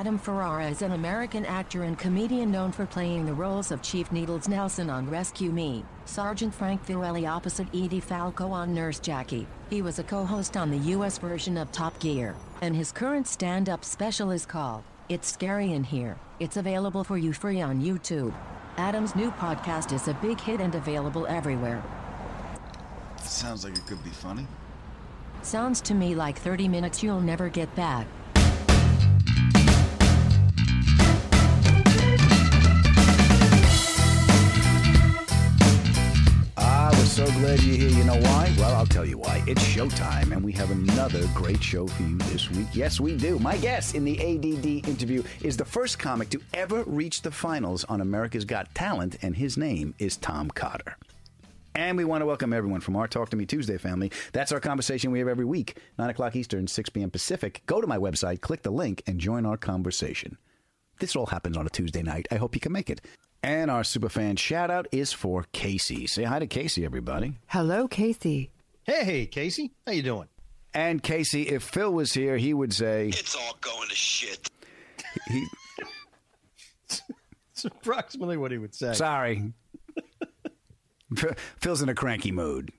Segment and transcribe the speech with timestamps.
[0.00, 4.10] Adam Ferrara is an American actor and comedian known for playing the roles of Chief
[4.10, 9.46] Needles Nelson on Rescue Me, Sergeant Frank Fiorelli opposite Edie Falco on Nurse Jackie.
[9.68, 11.18] He was a co-host on the U.S.
[11.18, 16.16] version of Top Gear, and his current stand-up special is called It's Scary in Here.
[16.38, 18.32] It's available for you free on YouTube.
[18.78, 21.84] Adam's new podcast is a big hit and available everywhere.
[23.18, 24.46] Sounds like it could be funny.
[25.42, 28.06] Sounds to me like 30 minutes you'll never get back.
[37.10, 37.88] So glad you're here.
[37.88, 38.54] You know why?
[38.56, 39.42] Well, I'll tell you why.
[39.48, 42.68] It's showtime, and we have another great show for you this week.
[42.72, 43.36] Yes, we do.
[43.40, 47.82] My guest in the ADD interview is the first comic to ever reach the finals
[47.84, 50.96] on America's Got Talent, and his name is Tom Cotter.
[51.74, 54.12] And we want to welcome everyone from our Talk to Me Tuesday family.
[54.32, 57.10] That's our conversation we have every week, 9 o'clock Eastern, 6 p.m.
[57.10, 57.62] Pacific.
[57.66, 60.38] Go to my website, click the link, and join our conversation.
[61.00, 62.28] This all happens on a Tuesday night.
[62.30, 63.00] I hope you can make it.
[63.42, 66.06] And our superfan shout out is for Casey.
[66.06, 67.38] Say hi to Casey, everybody.
[67.46, 68.50] Hello, Casey.
[68.84, 70.28] Hey, Casey, how you doing?
[70.74, 74.50] And Casey, if Phil was here, he would say It's all going to shit.
[75.28, 75.46] he
[77.52, 78.92] It's approximately what he would say.
[78.94, 79.52] sorry.
[81.60, 82.72] Phil's in a cranky mood.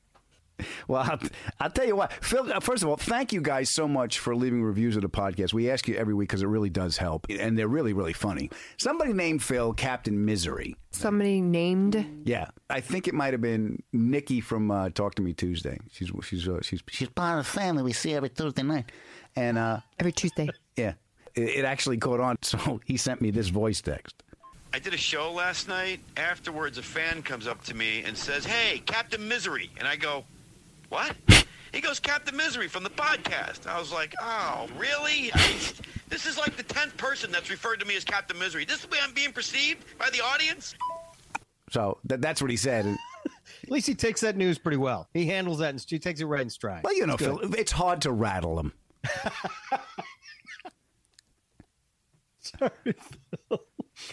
[0.87, 1.19] Well, I'll,
[1.59, 2.51] I'll tell you what, Phil.
[2.51, 5.53] uh, First of all, thank you guys so much for leaving reviews of the podcast.
[5.53, 8.49] We ask you every week because it really does help, and they're really, really funny.
[8.77, 10.75] Somebody named Phil Captain Misery.
[10.91, 15.33] Somebody named Yeah, I think it might have been Nikki from uh, Talk to Me
[15.33, 15.79] Tuesday.
[15.91, 18.91] She's she's uh, she's she's part of the family we see every Tuesday night,
[19.35, 20.49] and uh, every Tuesday.
[20.75, 20.93] yeah,
[21.35, 22.35] it, it actually caught on.
[22.43, 24.23] So he sent me this voice text.
[24.73, 25.99] I did a show last night.
[26.15, 29.69] Afterwards, a fan comes up to me and says, Hey, Captain Misery.
[29.77, 30.23] And I go,
[30.91, 31.15] What?
[31.73, 33.65] He goes, Captain Misery from the podcast.
[33.65, 35.31] I was like, Oh, really?
[35.33, 35.55] I,
[36.09, 38.65] this is like the 10th person that's referred to me as Captain Misery.
[38.65, 40.75] This is the way I'm being perceived by the audience?
[41.69, 42.85] So th- that's what he said.
[43.63, 45.07] At least he takes that news pretty well.
[45.13, 46.83] He handles that and he takes it right in stride.
[46.83, 47.23] Well, you know, It's.
[47.23, 48.73] Phil, it's hard to rattle him.
[52.41, 52.71] Sorry,
[53.47, 53.61] Phil.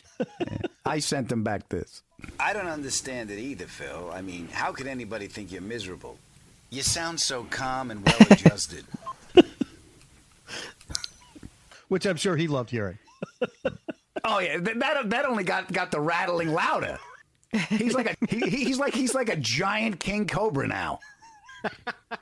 [0.86, 2.02] I sent him back this.
[2.38, 4.12] I don't understand it either, Phil.
[4.14, 6.18] I mean, how could anybody think you're miserable?
[6.70, 8.84] You sound so calm and well adjusted.
[11.88, 12.98] Which I'm sure he loved hearing.
[14.24, 16.98] Oh yeah, that that only got got the rattling louder.
[17.70, 20.98] He's like a he, he- he's like he's like a giant king cobra now.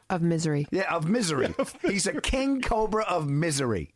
[0.09, 0.67] of misery.
[0.71, 1.55] Yeah, of misery.
[1.83, 3.93] He's a king cobra of misery.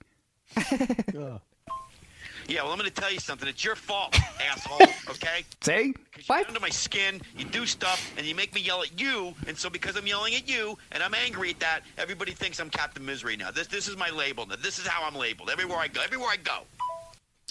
[2.51, 3.49] Yeah, well, I'm going to tell you something.
[3.49, 4.19] It's your fault,
[4.51, 5.45] asshole, okay?
[5.61, 5.95] See?
[6.13, 9.01] Because you get under my skin, you do stuff, and you make me yell at
[9.01, 9.35] you.
[9.47, 12.69] And so because I'm yelling at you, and I'm angry at that, everybody thinks I'm
[12.69, 13.53] Captain Misery now.
[13.53, 14.57] This this is my label now.
[14.61, 15.49] This is how I'm labeled.
[15.49, 16.01] Everywhere I go.
[16.03, 16.63] Everywhere I go.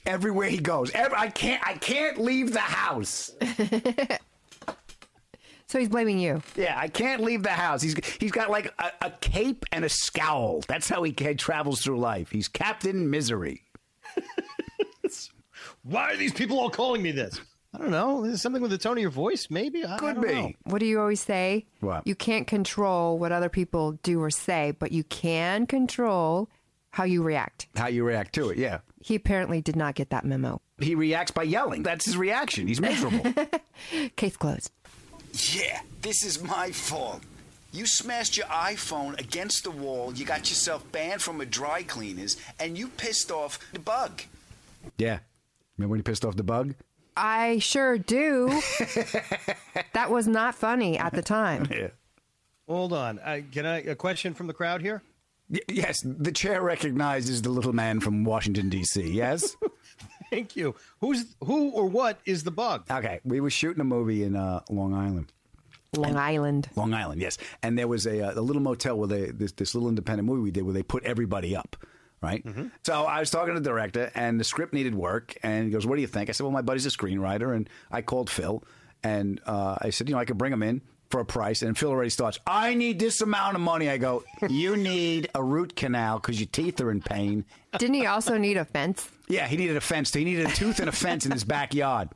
[0.06, 3.32] Everywhere he goes, Ev I can't I can't leave the house.
[5.68, 6.42] So he's blaming you.
[6.56, 7.84] Yeah, I can't leave the house.
[7.84, 10.64] He's he's got like a, a cape and a scowl.
[10.68, 12.32] That's how he ca- travels through life.
[12.32, 13.62] He's Captain Misery.
[15.84, 17.40] Why are these people all calling me this?
[17.74, 18.24] I don't know.
[18.24, 19.48] Is it something with the tone of your voice?
[19.50, 19.86] Maybe.
[19.86, 20.34] I, I Could don't be.
[20.34, 20.52] know.
[20.64, 21.66] What do you always say?
[21.82, 22.06] What?
[22.08, 26.50] You can't control what other people do or say, but you can control
[26.92, 27.68] how you react.
[27.76, 28.58] How you react to it?
[28.58, 28.80] Yeah.
[29.02, 30.62] He apparently did not get that memo.
[30.80, 31.84] He reacts by yelling.
[31.84, 32.68] That's his reaction.
[32.68, 33.32] He's miserable.
[34.16, 34.72] Case closed.
[35.54, 37.22] Yeah, this is my fault.
[37.72, 42.36] You smashed your iPhone against the wall, you got yourself banned from a dry cleaners,
[42.60, 44.24] and you pissed off the bug.
[44.98, 45.20] Yeah.
[45.80, 46.76] Remember when he pissed off the bug?
[47.16, 48.48] I sure do.
[49.94, 51.68] that was not funny at the time.
[51.80, 51.88] Yeah.
[52.68, 53.18] Hold on.
[53.20, 55.02] Uh, can I a question from the crowd here?
[55.50, 59.10] Y- yes, the chair recognizes the little man from Washington D.C.
[59.10, 59.56] Yes.
[60.30, 60.76] Thank you.
[61.02, 62.84] Who's who or what is the bug?
[62.92, 65.32] okay, we were shooting a movie in uh, Long Island.
[65.96, 66.70] Long Island.
[66.76, 67.40] Long Island, yes.
[67.64, 70.42] And there was a, uh, a little motel where they this, this little independent movie
[70.42, 71.76] we did where they put everybody up,
[72.22, 72.44] right?
[72.84, 75.86] So I was talking to the director, and the script needed work, and he goes,
[75.86, 78.64] "What do you think?" I said, "Well, my buddy's a screenwriter," and I called Phil,
[79.04, 81.76] and uh, I said, "You know, I could bring him in." For a price, and
[81.76, 82.38] Phil already starts.
[82.46, 83.90] I need this amount of money.
[83.90, 84.24] I go.
[84.48, 87.46] You need a root canal because your teeth are in pain.
[87.80, 89.10] Didn't he also need a fence?
[89.28, 90.14] Yeah, he needed a fence.
[90.14, 92.10] He needed a tooth and a fence in his backyard.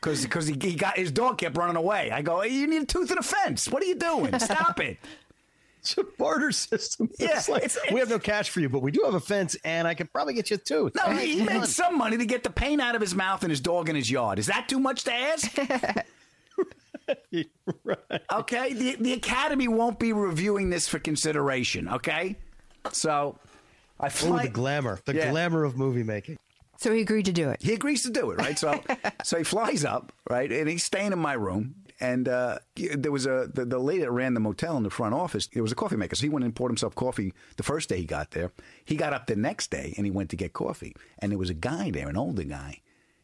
[0.00, 2.10] Because he, he got his dog kept running away.
[2.12, 3.68] I go, you need a tooth and a fence.
[3.68, 4.38] What are you doing?
[4.38, 4.98] Stop it.
[5.84, 7.10] It's a barter system.
[7.18, 9.20] Yeah, It's like, it's- we have no cash for you, but we do have a
[9.20, 10.94] fence, and I could probably get you a tooth.
[10.94, 13.14] No, All right, he, he made some money to get the pain out of his
[13.14, 14.38] mouth and his dog in his yard.
[14.38, 15.54] Is that too much to ask?
[18.32, 21.86] Okay, the the Academy won't be reviewing this for consideration.
[21.88, 22.36] Okay,
[22.92, 23.38] so
[24.00, 24.44] I fly.
[24.44, 25.30] the glamour, the Yeah.
[25.30, 26.38] glamour of movie making.
[26.78, 27.62] So he agreed to do it.
[27.62, 28.58] he agrees to do it, right?
[28.58, 28.80] So,
[29.24, 31.74] so he flies up, right, and he's staying in my room.
[32.00, 35.14] And uh, there was a the, the lady that ran the motel in the front
[35.14, 35.46] office.
[35.46, 37.98] There was a coffee maker, so he went and poured himself coffee the first day
[37.98, 38.50] he got there.
[38.84, 41.50] He got up the next day and he went to get coffee, and there was
[41.50, 42.80] a guy there, an older guy,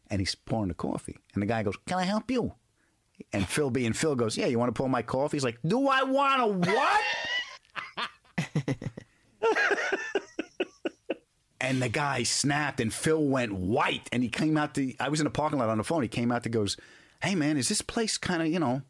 [0.09, 1.17] and he's pouring the coffee.
[1.33, 2.53] And the guy goes, "Can I help you?"
[3.33, 5.59] And Phil B and Phil goes, "Yeah, you want to pour my coffee?" He's like,
[5.65, 7.01] "Do I want a what?"
[11.61, 14.09] And the guy snapped, and Phil went white.
[14.11, 14.93] And he came out to.
[14.99, 16.01] I was in a parking lot on the phone.
[16.01, 16.75] He came out to goes,
[17.21, 18.81] "Hey man, is this place kind of you know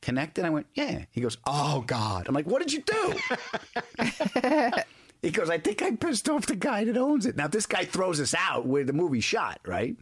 [0.00, 3.14] connected?" I went, "Yeah." He goes, "Oh God." I'm like, "What did you do?"
[5.22, 7.84] he goes, "I think I pissed off the guy that owns it." Now this guy
[7.84, 9.96] throws us out where the movie shot, right?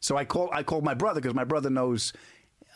[0.00, 2.12] So I call I called my brother because my brother knows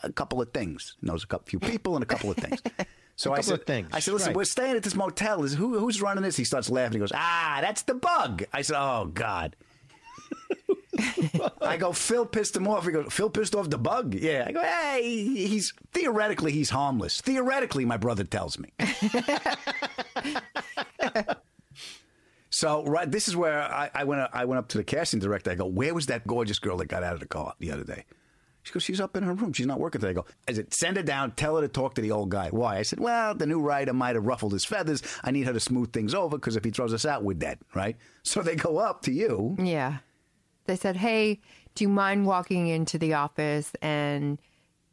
[0.03, 2.61] a couple of things, knows a couple few people and a couple of things.
[3.17, 4.35] So I said, of things, I said, listen, right.
[4.35, 5.43] we're staying at this motel.
[5.43, 6.37] Is who, who's running this?
[6.37, 6.93] He starts laughing.
[6.93, 8.43] He goes, ah, that's the bug.
[8.53, 9.55] I said, oh God.
[11.61, 12.85] I go, Phil pissed him off.
[12.85, 14.15] He goes, Phil pissed off the bug.
[14.15, 14.45] Yeah.
[14.47, 17.21] I go, hey, he's theoretically he's harmless.
[17.21, 18.71] Theoretically, my brother tells me.
[22.49, 24.29] so right, this is where I, I went.
[24.33, 25.51] I went up to the casting director.
[25.51, 27.83] I go, where was that gorgeous girl that got out of the car the other
[27.83, 28.05] day?
[28.67, 29.53] She goes, she's up in her room.
[29.53, 30.09] She's not working today.
[30.09, 31.31] I go, I said, send her down.
[31.31, 32.49] Tell her to talk to the old guy.
[32.49, 32.79] Why?
[32.79, 35.01] I said, well, the new writer might have ruffled his feathers.
[35.23, 37.59] I need her to smooth things over because if he throws us out, we're dead,
[37.73, 37.95] right?
[38.23, 39.55] So they go up to you.
[39.57, 39.99] Yeah.
[40.67, 41.39] They said, Hey,
[41.75, 44.37] do you mind walking into the office and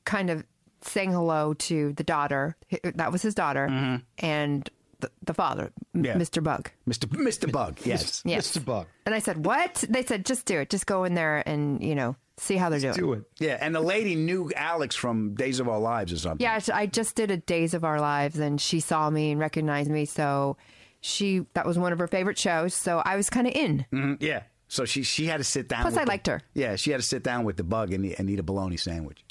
[0.04, 0.44] kind of
[0.82, 2.56] saying hello to the daughter?
[2.82, 4.00] That was his daughter.
[4.18, 4.68] And
[5.00, 6.14] the, the father, Yeah.
[6.14, 6.42] Mr.
[6.42, 6.70] Bug.
[6.88, 7.06] Mr.
[7.08, 7.50] Mr.
[7.50, 8.22] Bug, yes.
[8.24, 8.50] Yes.
[8.56, 8.64] Mr.
[8.64, 8.86] Bug.
[9.06, 9.84] And I said, What?
[9.88, 10.70] They said, Just do it.
[10.70, 12.94] Just go in there and, you know, see how they're doing.
[12.94, 13.22] Do it.
[13.38, 16.42] Yeah, and the lady knew Alex from Days of Our Lives or something.
[16.44, 19.90] Yeah, I just did a Days of Our Lives and she saw me and recognized
[19.90, 20.04] me.
[20.04, 20.56] So
[21.00, 22.74] she, that was one of her favorite shows.
[22.74, 23.86] So I was kind of in.
[23.92, 24.42] Mhm, yeah.
[24.74, 25.82] So she she had to sit down.
[25.82, 26.42] Plus, I the- liked her.
[26.52, 28.76] Yeah, she had to sit down with the bug and, eat- and eat a bologna
[28.76, 29.24] sandwich.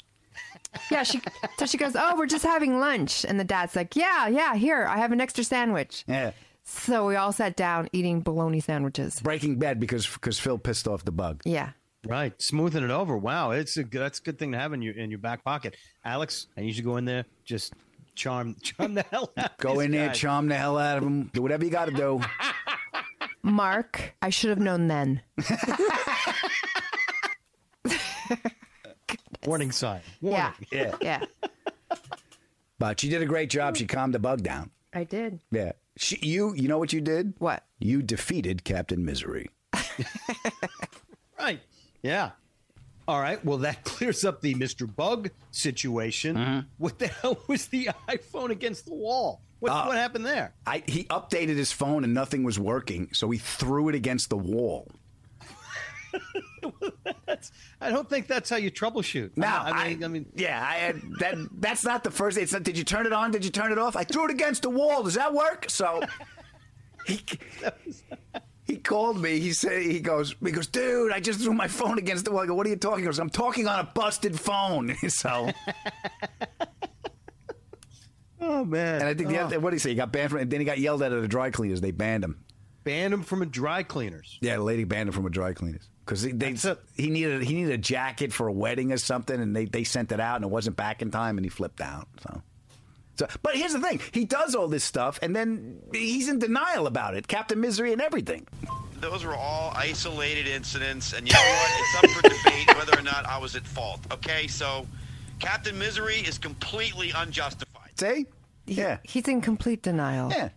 [0.90, 1.20] Yeah, she,
[1.58, 3.26] so she goes, Oh, we're just having lunch.
[3.26, 6.02] And the dad's like, Yeah, yeah, here, I have an extra sandwich.
[6.08, 6.30] Yeah.
[6.62, 9.20] So we all sat down eating bologna sandwiches.
[9.20, 11.42] Breaking bad because because Phil pissed off the bug.
[11.44, 11.72] Yeah.
[12.06, 13.16] Right, smoothing it over.
[13.18, 15.44] Wow, it's a good, that's a good thing to have in your in your back
[15.44, 15.76] pocket.
[16.06, 17.74] Alex, I need you to go in there, just
[18.14, 19.58] charm charm the hell out.
[19.58, 21.30] Go these in there, charm the hell out of him.
[21.34, 22.20] Do whatever you got to do.
[23.44, 25.20] Mark, I should have known then.
[29.46, 30.00] Warning sign.
[30.22, 30.52] Warning.
[30.72, 30.94] Yeah.
[31.00, 31.20] Yeah.
[31.90, 31.98] Yeah.
[32.78, 33.76] But she did a great job.
[33.76, 34.70] She calmed the bug down.
[34.94, 35.40] I did.
[35.50, 35.72] Yeah.
[35.96, 37.34] She, you you know what you did?
[37.38, 37.64] What?
[37.78, 39.50] You defeated Captain Misery.
[41.38, 41.60] Right.
[42.02, 42.30] Yeah.
[43.06, 43.44] All right.
[43.44, 44.92] Well, that clears up the Mr.
[44.92, 46.36] Bug situation.
[46.36, 46.60] Mm-hmm.
[46.78, 49.40] What the hell was the iPhone against the wall?
[49.60, 50.54] What, Uh, what happened there?
[50.66, 54.36] I, he updated his phone and nothing was working, so he threw it against the
[54.36, 54.90] wall.
[57.80, 59.36] I don't think that's how you troubleshoot.
[59.36, 62.38] Now, I, mean, I, mean, yeah, I that that's not the first.
[62.38, 63.32] It's not, did you turn it on?
[63.32, 63.96] Did you turn it off?
[63.96, 65.02] I threw it against the wall.
[65.02, 65.66] Does that work?
[65.68, 66.02] So
[67.06, 67.20] he
[68.64, 69.40] he called me.
[69.40, 72.42] He said he goes he goes, dude, I just threw my phone against the wall.
[72.42, 73.00] I go, what are you talking?
[73.00, 74.94] He goes, I'm talking on a busted phone.
[75.08, 75.50] so
[78.40, 79.00] oh man.
[79.00, 79.44] and I think the oh.
[79.44, 79.90] other, what did he say?
[79.90, 80.40] He got banned from.
[80.40, 81.82] And then he got yelled at at the dry cleaners.
[81.82, 82.42] They banned him.
[82.84, 84.38] banned him from a dry cleaners.
[84.40, 85.86] Yeah, the lady banned him from a dry cleaners.
[86.06, 86.56] because they,
[86.96, 90.10] he needed he needed a jacket for a wedding or something, and they, they sent
[90.10, 92.08] it out and it wasn't back in time, and he flipped out.
[92.22, 92.42] So.
[93.16, 96.86] So, but here's the thing: he does all this stuff, and then he's in denial
[96.86, 98.46] about it, Captain Misery and everything.
[99.00, 101.70] Those were all isolated incidents, and you know what?
[101.78, 104.00] It's up for debate whether or not I was at fault.
[104.12, 104.86] Okay, so
[105.38, 107.90] Captain Misery is completely unjustified.
[107.98, 108.26] See?
[108.66, 110.30] Yeah, He's in complete denial.
[110.30, 110.48] yeah.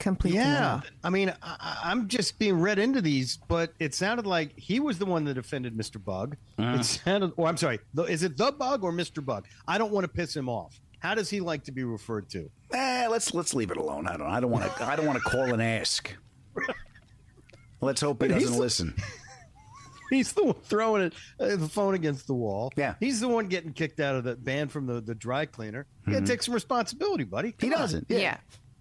[0.00, 0.82] Complete Yeah, denial.
[1.04, 4.80] I mean, I, I- I'm just being read into these, but it sounded like he
[4.80, 6.02] was the one that offended Mr.
[6.04, 6.36] Bug.
[6.58, 6.82] It uh-huh.
[6.82, 9.24] sounded, or I'm sorry, the, is it the Bug or Mr.
[9.24, 9.46] Bug?
[9.68, 10.80] I don't want to piss him off.
[11.02, 12.48] How does he like to be referred to?
[12.72, 14.06] Eh, let's let's leave it alone.
[14.06, 14.28] I don't.
[14.28, 14.84] I don't want to.
[14.84, 16.14] I don't want to call and ask.
[17.80, 18.94] Let's hope he But doesn't the- listen.
[20.10, 22.70] He's the one throwing it, uh, the phone against the wall.
[22.76, 22.96] Yeah.
[23.00, 25.86] he's the one getting kicked out of the banned from the, the dry cleaner.
[26.06, 27.48] You gotta take some responsibility, buddy.
[27.58, 27.78] He Come on.
[27.80, 28.06] doesn't.
[28.10, 28.36] Yeah.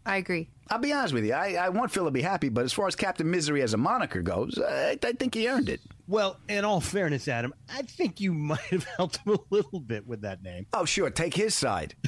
[0.06, 0.50] I agree.
[0.70, 1.32] I'll be honest with you.
[1.34, 3.78] I, I want Phil to be happy, but as far as Captain Misery as a
[3.78, 5.80] moniker goes, I, I think he earned it.
[6.12, 10.06] Well, in all fairness, Adam, I think you might have helped him a little bit
[10.06, 10.68] with that name.
[10.74, 11.10] Oh, sure.
[11.10, 11.96] Take his side.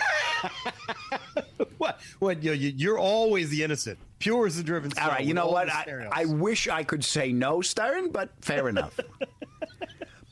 [1.78, 2.00] What?
[2.20, 2.44] What?
[2.44, 4.92] You, you- you're always the innocent, pure as the driven.
[4.98, 5.26] All soul right.
[5.26, 5.70] You know what?
[5.70, 6.08] I.
[6.12, 9.00] I wish I could say no, Stern, but fair enough.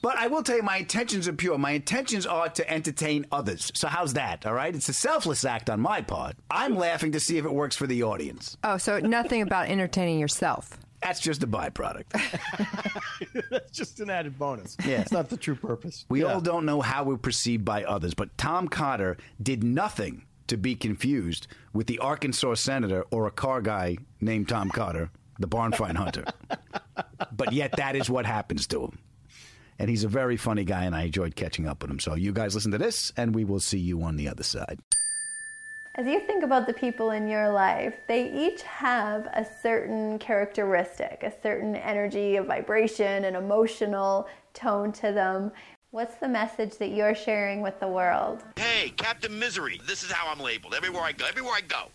[0.03, 1.59] But I will tell you, my intentions are pure.
[1.59, 3.71] My intentions are to entertain others.
[3.75, 4.47] So how's that?
[4.47, 6.35] All right, it's a selfless act on my part.
[6.49, 8.57] I'm laughing to see if it works for the audience.
[8.63, 10.71] Oh, so nothing about entertaining yourself.
[11.01, 12.11] That's just a byproduct.
[13.49, 14.77] That's just an added bonus.
[14.85, 15.01] Yeah.
[15.01, 16.05] it's not the true purpose.
[16.09, 16.33] We Yeah.
[16.33, 20.75] all don't know how we're perceived by others, but Tom Cotter did nothing to be
[20.75, 25.97] confused with the Arkansas senator or a car guy named Tom Cotter, the barn find
[25.97, 26.25] hunter.
[27.31, 28.99] but yet that is what happens to him.
[29.79, 31.99] And he's a very funny guy, and I enjoyed catching up with him.
[31.99, 34.77] So you guys listen to this, and we will see you on the other side.
[35.95, 41.21] As you think about the people in your life, they each have a certain characteristic,
[41.23, 45.51] a certain energy, a vibration, an emotional tone to them.
[45.89, 48.41] What's the message that you're sharing with the world?
[48.57, 49.81] Hey, Captain Misery.
[49.85, 51.25] This is how I'm labeled everywhere I go.
[51.25, 51.89] Everywhere I go.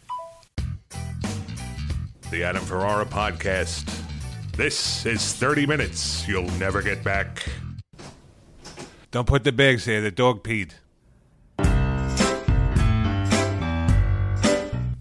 [2.30, 3.90] The Adam Ferrara Podcast.
[4.58, 7.48] This is 30 minutes you'll never get back.
[9.10, 10.02] Don't put the bags there.
[10.02, 10.72] The dog peed.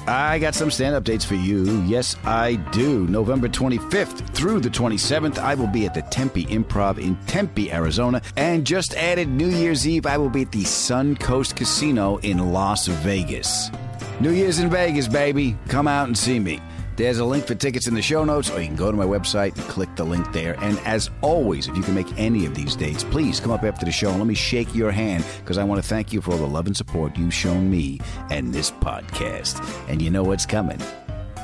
[0.08, 1.82] I got some stand up dates for you.
[1.84, 3.08] Yes, I do.
[3.08, 8.22] November 25th through the 27th, I will be at the Tempe Improv in Tempe, Arizona.
[8.36, 12.88] And just added New Year's Eve, I will be at the Suncoast Casino in Las
[12.88, 13.72] Vegas.
[14.20, 15.58] New Year's in Vegas, baby.
[15.68, 16.62] Come out and see me.
[16.98, 19.06] There's a link for tickets in the show notes, or you can go to my
[19.06, 20.58] website and click the link there.
[20.62, 23.86] And as always, if you can make any of these dates, please come up after
[23.86, 26.32] the show and let me shake your hand because I want to thank you for
[26.32, 28.00] all the love and support you've shown me
[28.32, 29.62] and this podcast.
[29.90, 30.80] And you know what's coming.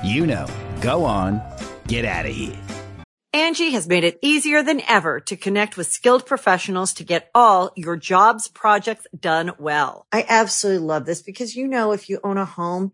[0.04, 0.48] You know.
[0.80, 1.42] Go on,
[1.88, 2.58] get out of here.
[3.34, 7.72] Angi has made it easier than ever to connect with skilled professionals to get all
[7.76, 10.06] your jobs projects done well.
[10.12, 12.94] I absolutely love this because, you know, if you own a home,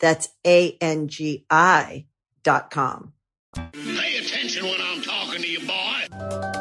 [0.00, 2.06] That's A-N-G-I
[2.42, 3.12] dot com.
[3.54, 6.06] Pay attention when I'm talking to you, boy.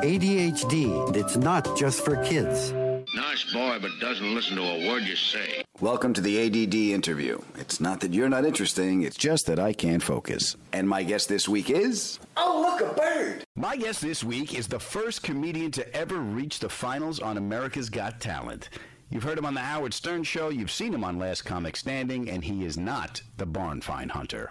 [0.03, 2.71] ADHD, it's not just for kids.
[3.15, 5.63] Nice boy, but doesn't listen to a word you say.
[5.81, 7.39] Welcome to the ADD interview.
[7.57, 10.55] It's not that you're not interesting, it's just that I can't focus.
[10.71, 12.19] And my guest this week is.
[12.37, 13.43] Oh, look, a bird!
[13.55, 17.89] My guest this week is the first comedian to ever reach the finals on America's
[17.89, 18.69] Got Talent.
[19.13, 22.27] You've heard him on The Howard Stern Show, you've seen him on Last Comic Standing,
[22.31, 24.49] and he is not the barn find hunter.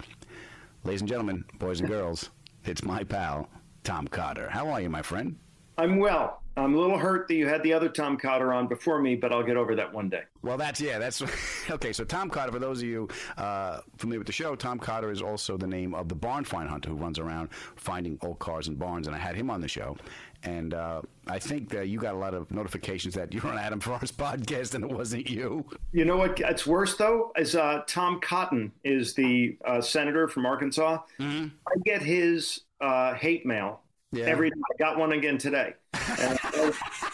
[0.84, 2.30] Ladies and gentlemen, boys and girls,
[2.64, 3.48] it's my pal,
[3.82, 4.48] Tom Cotter.
[4.48, 5.36] How are you, my friend?
[5.78, 6.42] I'm well.
[6.56, 9.32] I'm a little hurt that you had the other Tom Cotter on before me, but
[9.32, 10.22] I'll get over that one day.
[10.42, 11.22] Well, that's yeah, that's
[11.70, 11.92] okay.
[11.92, 15.22] So Tom Cotter, for those of you uh, familiar with the show, Tom Cotter is
[15.22, 18.78] also the name of the barn find hunter who runs around finding old cars and
[18.78, 19.96] barns, and I had him on the show.
[20.44, 23.78] And uh, I think that you got a lot of notifications that you're on Adam
[23.80, 25.64] Ferrara's podcast, and it wasn't you.
[25.92, 26.40] You know what?
[26.40, 27.32] It's worse though.
[27.36, 30.98] Is uh, Tom Cotton is the uh, senator from Arkansas.
[31.20, 31.50] I
[31.84, 34.24] get his uh, hate mail Yeah.
[34.24, 34.56] every day.
[34.74, 35.74] I got one again today,
[36.18, 36.38] and,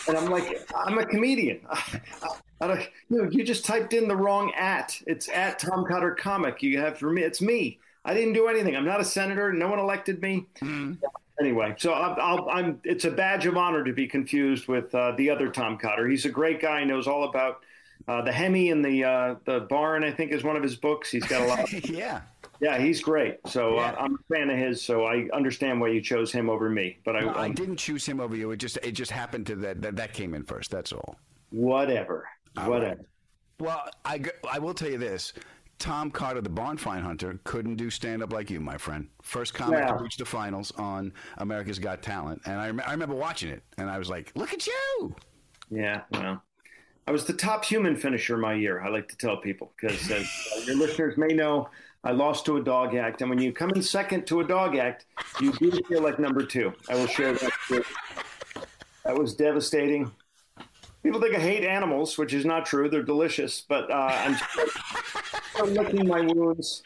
[0.09, 1.61] and I'm like, I'm a comedian.
[1.71, 2.01] I,
[2.61, 2.81] I don't,
[3.11, 4.99] you, know, you just typed in the wrong at.
[5.07, 6.63] It's at Tom Cotter Comic.
[6.63, 7.23] You have for me.
[7.23, 7.79] It's me.
[8.05, 8.75] I didn't do anything.
[8.75, 9.53] I'm not a senator.
[9.53, 10.47] No one elected me.
[11.41, 12.81] Anyway, so I'll, I'll, I'm.
[12.85, 16.09] It's a badge of honor to be confused with uh, the other Tom Cotter.
[16.09, 16.81] He's a great guy.
[16.81, 17.61] He knows all about
[18.09, 20.03] uh, the Hemi and the uh, the barn.
[20.03, 21.11] I think is one of his books.
[21.11, 21.61] He's got a lot.
[21.73, 22.23] Of, yeah.
[22.61, 23.37] Yeah, he's great.
[23.47, 24.83] So uh, I'm a fan of his.
[24.83, 26.99] So I understand why you chose him over me.
[27.05, 28.51] But I, No, I didn't choose him over you.
[28.51, 30.73] It just it just happened to that that, that came in first.
[30.73, 31.21] That's all.
[31.51, 32.97] whatever, All whatever.
[32.97, 33.07] right.
[33.61, 35.33] Well, I will tell you this.
[35.79, 39.09] Tom Cotter, the barn find hunter, couldn't do stand up like you, my friend.
[39.23, 39.93] First comic Yeah.
[39.97, 42.43] to reach the finals on America's Got Talent.
[42.47, 45.15] And I, rem- I remember watching it, and I was like, look at you.
[45.71, 46.43] Yeah, well,
[47.07, 48.81] I was the top human finisher my year.
[48.83, 50.23] I like to tell people because uh,
[50.67, 51.69] your listeners may know
[52.05, 54.77] I lost to a dog act, and when you come in second to a dog
[54.77, 55.07] act,
[55.41, 56.73] you do feel like number two.
[56.89, 57.85] I will share that.
[59.05, 60.11] That was devastating.
[61.09, 62.91] People think I hate animals, which is not true.
[62.91, 64.35] They're delicious, but uh,
[65.57, 66.83] I'm licking my wounds,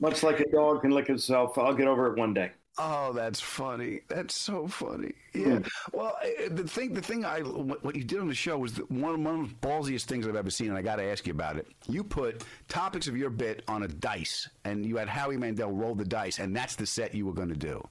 [0.00, 1.58] much like a dog can lick itself.
[1.58, 2.52] I'll get over it one day.
[2.78, 4.00] Oh, that's funny.
[4.08, 5.12] That's so funny.
[5.34, 5.58] Yeah.
[5.58, 5.62] Hmm.
[5.92, 8.78] Well, eh, eh, the thing, the thing I, what you did on the show was
[8.88, 11.34] one, one of the ballsiest things I've ever seen, and I got to ask you
[11.34, 11.66] about it.
[11.86, 15.94] You put topics of your bit on a dice, and you had Howie Mandel roll
[15.94, 17.86] the dice, and that's the set you were going to do.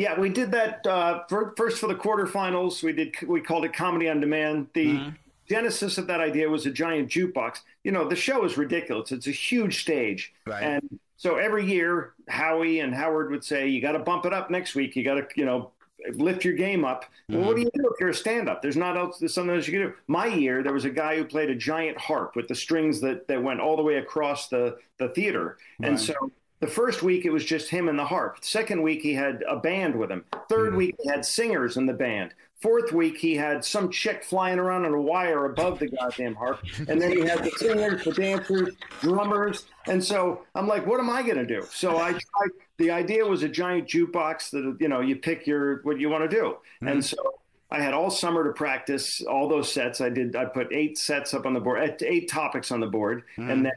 [0.00, 2.82] Yeah, we did that uh, for, first for the quarterfinals.
[2.82, 4.68] We did we called it comedy on demand.
[4.72, 5.12] The
[5.46, 7.58] genesis of that idea was a giant jukebox.
[7.84, 9.12] You know, the show is ridiculous.
[9.12, 10.62] It's a huge stage, Right.
[10.62, 14.50] and so every year Howie and Howard would say, "You got to bump it up
[14.50, 14.96] next week.
[14.96, 15.72] You got to, you know."
[16.14, 17.04] Lift your game up.
[17.28, 18.62] Well, what do you do if you're a stand-up?
[18.62, 19.18] There's not else.
[19.18, 19.94] There's something else you can do.
[20.06, 23.28] My year, there was a guy who played a giant harp with the strings that
[23.28, 26.14] that went all the way across the the theater, and so
[26.60, 28.38] the first week it was just him and the harp.
[28.42, 30.24] Second week he had a band with him.
[30.48, 30.78] Third hmm.
[30.78, 32.34] week he had singers in the band.
[32.60, 36.62] Fourth week he had some chick flying around on a wire above the goddamn harp.
[36.88, 39.64] And then he had the singers, the dancers, drummers.
[39.86, 41.66] And so I'm like, what am I going to do?
[41.70, 42.50] So I tried.
[42.76, 46.30] The idea was a giant jukebox that you know you pick your what you want
[46.30, 46.58] to do.
[46.80, 46.88] Hmm.
[46.88, 47.16] And so
[47.70, 50.02] I had all summer to practice all those sets.
[50.02, 50.36] I did.
[50.36, 53.48] I put eight sets up on the board, eight- eight topics on the board, hmm.
[53.48, 53.72] and then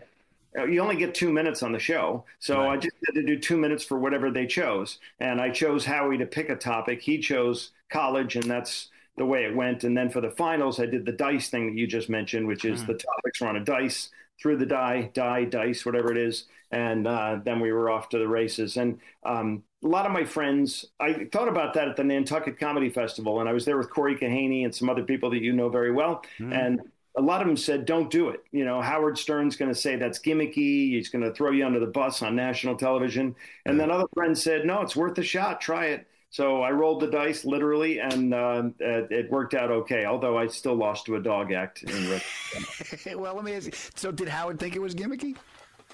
[0.56, 2.26] you only get two minutes on the show.
[2.40, 5.00] So I just had to do two minutes for whatever they chose.
[5.20, 7.02] And I chose Howie to pick a topic.
[7.02, 9.84] He chose college, and that's the way it went.
[9.84, 12.66] And then for the finals, I did the dice thing that you just mentioned, which
[12.66, 14.10] is the topics were on a dice,
[14.42, 16.46] threw the die, die, dice, whatever it is.
[16.72, 18.78] And uh, then we were off to the races.
[18.78, 22.90] And um, a lot of my friends, I thought about that at the Nantucket Comedy
[22.90, 25.70] Festival, and I was there with Corey Kahaney and some other people that you know
[25.70, 26.24] very well.
[26.54, 26.82] And
[27.16, 29.96] a lot of them said, "Don't do it." You know, Howard Stern's going to say
[29.96, 30.92] that's gimmicky.
[30.92, 33.36] He's going to throw you under the bus on national television.
[33.66, 35.62] And then other friends said, "No, it's worth a shot.
[35.62, 40.06] Try it." So I rolled the dice literally, and uh, it worked out okay.
[40.06, 41.84] Although I still lost to a dog act.
[41.84, 42.22] In
[43.20, 43.74] well, let me ask you.
[43.96, 45.36] So, did Howard think it was gimmicky?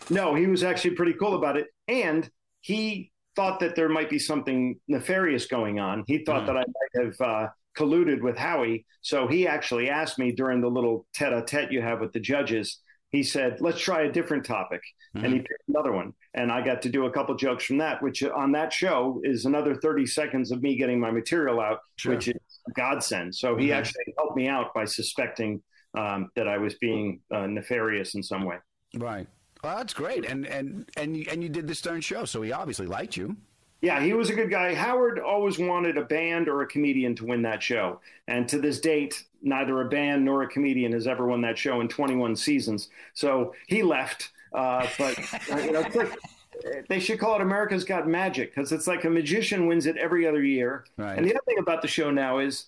[0.09, 2.29] no, he was actually pretty cool about it, and
[2.61, 6.03] he thought that there might be something nefarious going on.
[6.07, 10.31] He thought that I might have uh, colluded with Howie, so he actually asked me
[10.31, 12.79] during the little tete-a-tete you have with the judges.
[13.11, 14.81] He said, "Let's try a different topic,"
[15.15, 18.03] and he picked another one, and I got to do a couple jokes from that.
[18.03, 22.13] Which on that show is another thirty seconds of me getting my material out, Sure.
[22.13, 22.35] which is
[22.67, 23.33] a godsend.
[23.33, 23.75] So he Mhm.
[23.77, 25.63] actually helped me out by suspecting
[25.95, 28.57] um, that I was being uh, nefarious in some way.
[28.95, 29.25] Right.
[29.63, 30.23] Well, that's great.
[30.25, 33.35] And and and you, and you did the Stern show, so he obviously liked you.
[33.81, 34.75] Yeah, he was a good guy.
[34.75, 38.01] Howard always wanted a band or a comedian to win that show.
[38.27, 41.79] And to this date, neither a band nor a comedian has ever won that show
[41.79, 42.89] in 21 seasons.
[43.13, 44.31] So he left.
[44.51, 45.17] Uh, but,
[45.51, 46.17] uh, you know, like,
[46.89, 50.27] they should call it America's Got Magic because it's like a magician wins it every
[50.27, 50.85] other year.
[50.97, 51.17] Right.
[51.17, 52.65] And the other thing about the show now is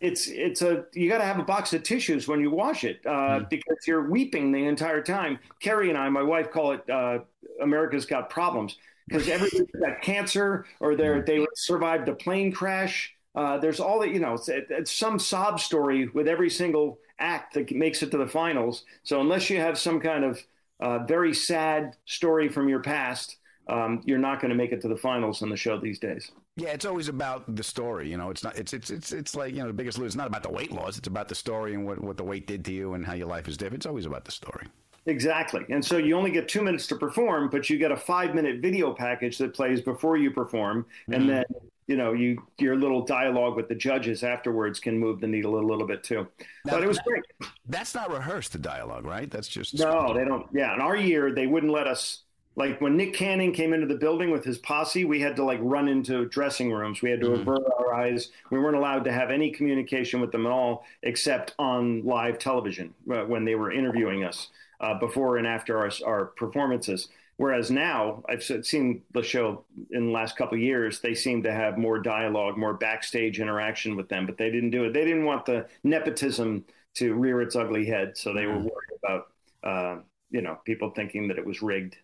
[0.00, 3.00] it's it's a you got to have a box of tissues when you watch it
[3.06, 5.38] uh, because you're weeping the entire time.
[5.62, 7.20] Kerri and I, my wife, call it uh,
[7.60, 8.76] America's Got Problems
[9.08, 13.14] because everybody's got cancer or they're they survived a plane crash.
[13.34, 14.34] Uh, there's all that you know.
[14.34, 18.84] It's, it's some sob story with every single act that makes it to the finals.
[19.04, 20.42] So unless you have some kind of
[20.80, 23.36] uh, very sad story from your past,
[23.68, 26.30] um, you're not going to make it to the finals on the show these days.
[26.56, 28.10] Yeah, it's always about the story.
[28.10, 28.58] You know, it's not.
[28.58, 30.08] It's it's it's it's like you know the biggest loser.
[30.08, 30.98] It's not about the weight loss.
[30.98, 33.28] It's about the story and what what the weight did to you and how your
[33.28, 33.80] life is different.
[33.82, 34.66] It's always about the story.
[35.06, 35.64] Exactly.
[35.68, 38.60] And so you only get two minutes to perform, but you get a five minute
[38.60, 40.86] video package that plays before you perform.
[41.08, 41.26] And Mhm.
[41.26, 41.44] then,
[41.88, 45.60] you know, you your little dialogue with the judges afterwards can move the needle a
[45.66, 46.28] little bit too.
[46.64, 47.24] but it was great.
[47.68, 48.52] That's not rehearsed.
[48.52, 49.28] The dialogue, right?
[49.28, 50.46] That's just No, they don't.
[50.52, 50.72] Yeah.
[50.74, 52.22] In our year, they wouldn't let us.
[52.54, 55.58] Like when Nick Cannon came into the building with his posse, we had to like
[55.62, 57.00] run into dressing rooms.
[57.02, 57.40] We had to Mhm.
[57.40, 58.30] avert our eyes.
[58.50, 62.92] We weren't allowed to have any communication with them at all, except on live television
[63.10, 64.50] uh, when they were interviewing us
[64.82, 67.08] uh, before and after our, our performances.
[67.36, 71.00] Whereas now, I've seen the show in the last couple of years.
[71.00, 74.84] They seem to have more dialogue, more backstage interaction with them, but they didn't do
[74.84, 74.92] it.
[74.92, 76.64] They didn't want the nepotism
[76.94, 79.26] to rear its ugly head, so they were worried about
[79.64, 81.96] uh, you know people thinking that it was rigged.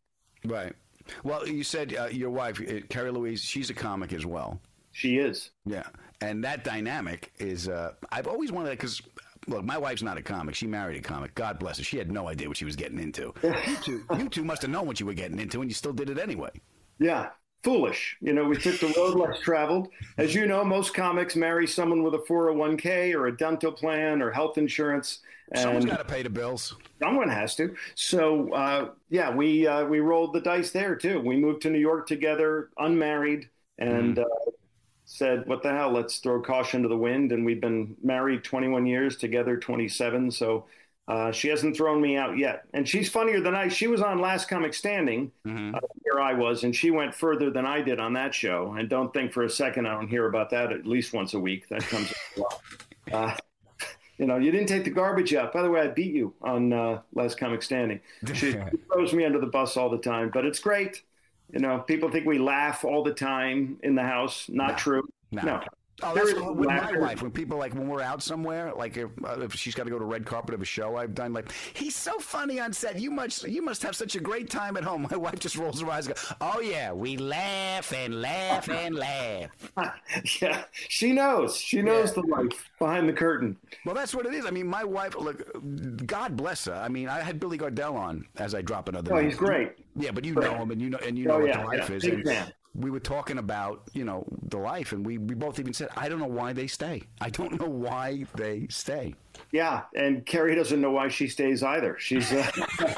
[0.44, 0.72] Right.
[1.24, 4.60] Well, you said uh, your wife, uh, Kerri Louise, she's a comic as well.
[4.92, 5.50] She is.
[5.66, 5.86] Yeah,
[6.20, 7.68] and that dynamic is.
[7.68, 9.02] Uh, I've always wanted because.
[9.48, 10.54] Look, my wife's not a comic.
[10.54, 11.34] She married a comic.
[11.34, 11.84] God bless her.
[11.84, 13.32] She had no idea what she was getting into.
[13.42, 15.92] you two, you two must have known what you were getting into, and you still
[15.92, 16.50] did it anyway.
[16.98, 17.30] Yeah,
[17.64, 18.16] foolish.
[18.20, 19.88] You know, we took the road less traveled.
[20.18, 24.30] As you know, most comics marry someone with a 401k or a dental plan or
[24.30, 25.20] health insurance.
[25.52, 26.76] And Someone's got to pay the bills.
[27.02, 27.74] Someone has to.
[27.94, 31.20] So uh, yeah, we uh, we rolled the dice there too.
[31.20, 34.24] We moved to New York together, unmarried, and uh,
[35.08, 35.90] said, "What the hell?
[35.90, 40.30] Let's throw caution to the wind." And we've been married 21 years, together 27.
[40.30, 40.66] So
[41.08, 42.64] uh, she hasn't thrown me out yet.
[42.74, 43.68] And she's funnier than I.
[43.68, 45.32] She was on Last Comic Standing.
[45.74, 48.74] Uh, here I was, and she went further than I did on that show.
[48.78, 51.40] And don't think for a second I don't hear about that at least once a
[51.40, 51.68] week.
[51.68, 52.12] That comes.
[53.10, 53.34] Uh,
[54.18, 55.50] you know, you didn't take the garbage out.
[55.50, 58.00] By the way, I beat you on uh, Last Comic Standing.
[58.34, 58.52] She
[58.92, 61.02] throws me under the bus all the time, but it's great.
[61.52, 64.46] You know, people think we laugh all the time in the house.
[64.48, 65.08] Not true.
[65.30, 65.62] No.
[66.00, 67.22] Oh, There that's is what- with my wife.
[67.22, 69.98] When people like when we're out somewhere, like if, uh, if she's got to go
[69.98, 73.00] to red carpet of a show I've done, like he's so funny on set.
[73.00, 75.08] You must you must have such a great time at home.
[75.10, 76.06] My wife just rolls her eyes.
[76.06, 79.72] and goes, Oh yeah, we laugh and laugh and laugh.
[80.40, 81.56] yeah, she knows.
[81.56, 83.56] She knows the life behind the curtain.
[83.84, 84.46] Well, that's what it is.
[84.46, 85.16] I mean, my wife.
[85.18, 85.42] Look,
[86.06, 86.74] God bless her.
[86.74, 89.12] I mean, I had Billy Gardell on as I drop another.
[89.14, 89.72] Oh, he's great.
[89.98, 91.66] Yeah, but you know him, and you know, and you know Oh, what yeah, the
[91.66, 91.96] life yeah.
[91.96, 92.04] is.
[92.04, 92.26] Big
[92.74, 96.08] we were talking about you know the life, and we we both even said, I
[96.08, 97.02] don't know why they stay.
[97.20, 99.14] I don't know why they stay.
[99.52, 101.96] Yeah, and Kerri doesn't know why she stays either.
[101.98, 102.50] She's uh,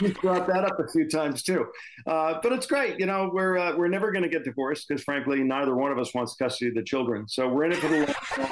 [0.00, 1.66] she's brought that up a few times too.
[2.06, 2.98] Uh, but it's great.
[2.98, 5.98] You know, we're uh, we're never going to get divorced because frankly, neither one of
[5.98, 7.28] us wants custody of the children.
[7.28, 8.48] So we're in it for the long haul,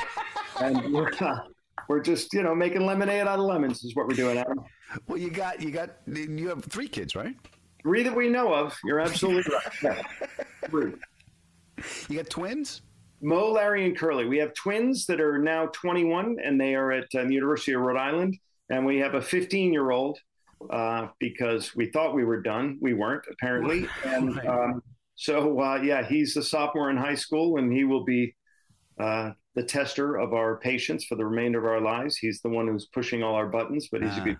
[0.60, 1.38] and we're uh,
[1.88, 4.38] we're just you know making lemonade out of lemons is what we're doing.
[4.38, 4.60] Adam.
[5.08, 7.34] Well, you got you got you have three kids, right?
[7.86, 8.76] Three that we know of.
[8.84, 10.04] You're absolutely right.
[10.68, 10.92] Three.
[12.08, 12.82] You got twins?
[13.22, 14.24] Mo, Larry, and Curly.
[14.24, 17.82] We have twins that are now 21, and they are at uh, the University of
[17.82, 18.36] Rhode Island.
[18.70, 20.18] And we have a 15 year old
[20.68, 22.76] uh, because we thought we were done.
[22.80, 23.86] We weren't, apparently.
[24.04, 24.82] And um,
[25.14, 28.34] so, uh, yeah, he's a sophomore in high school, and he will be
[28.98, 32.16] uh, the tester of our patience for the remainder of our lives.
[32.16, 34.24] He's the one who's pushing all our buttons, but he's a Ah.
[34.24, 34.38] good.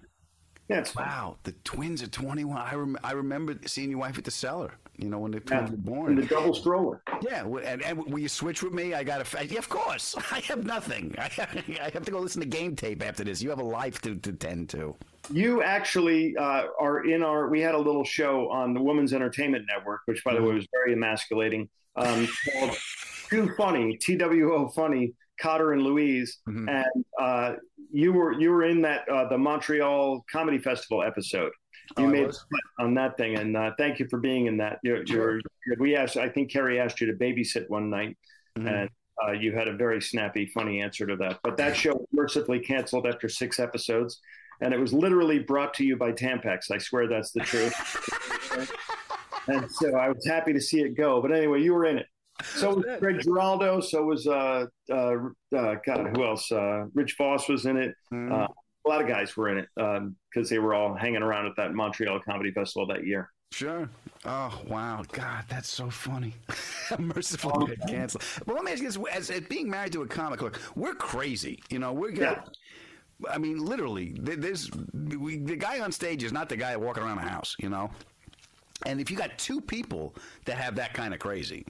[0.69, 0.85] Yeah.
[0.97, 2.57] Wow, the twins are 21.
[2.57, 5.59] I, rem- I remember seeing your wife at the cellar, you know, when the Yeah,
[5.61, 6.09] twins were born.
[6.09, 7.03] and the double stroller.
[7.23, 8.93] Yeah, and, and will you switch with me?
[8.93, 9.47] I got to.
[9.47, 10.17] Yeah, of course.
[10.33, 11.15] I have nothing.
[11.19, 11.31] I
[11.81, 13.41] I have to go listen to game tape after this.
[13.41, 14.97] You have a life to, to tend to.
[15.33, 17.49] You actually uh, are in our.
[17.49, 20.67] We had a little show on the Women's Entertainment Network, which, by the way, was
[20.73, 21.69] very emasculating.
[21.97, 22.77] Um, called
[23.31, 26.85] Too Funny, T W O Funny, Cotter and Louise, and
[27.21, 27.55] uh,
[27.93, 31.53] you were you were in that uh, the Montreal Comedy Festival episode.
[31.99, 32.37] You Oh, made was?
[32.37, 34.81] a cut on that thing, and uh, thank you for being in that.
[34.83, 35.41] You're, you're,
[35.79, 38.17] we asked, I think Kerri asked you to babysit one night,
[38.59, 38.69] Mm-hmm.
[38.69, 38.91] and
[39.27, 41.39] uh, you had a very snappy, funny answer to that.
[41.45, 44.21] But that show mercifully canceled after six episodes,
[44.61, 46.71] and it was literally brought to you by Tampax.
[46.73, 47.75] I swear that's the truth.
[49.49, 51.21] and so I was happy to see it go.
[51.23, 52.07] But anyway, you were in it.
[52.45, 53.81] So was Greg Giraldo.
[53.81, 56.51] So was uh, uh, uh, God, who else?
[56.53, 57.95] Uh, Rich Vos was in it.
[58.13, 59.69] Uh, a lot of guys were in it
[60.31, 63.31] because they were all hanging around at that Montreal Comedy Festival that year.
[63.53, 63.89] Sure.
[64.25, 66.35] Oh wow, God, that's so funny.
[66.99, 68.25] Merciful get canceled.
[68.45, 70.95] But let me ask you this: as, as being married to a comic, look, we're
[70.95, 71.63] crazy.
[71.71, 72.11] You know, we're.
[72.11, 72.43] Yeah.
[73.31, 77.03] I mean, literally, there- there's we, the guy on stage is not the guy walking
[77.03, 77.55] around the house.
[77.59, 77.91] You know,
[78.85, 81.65] and if you got two people that have that kind of crazy.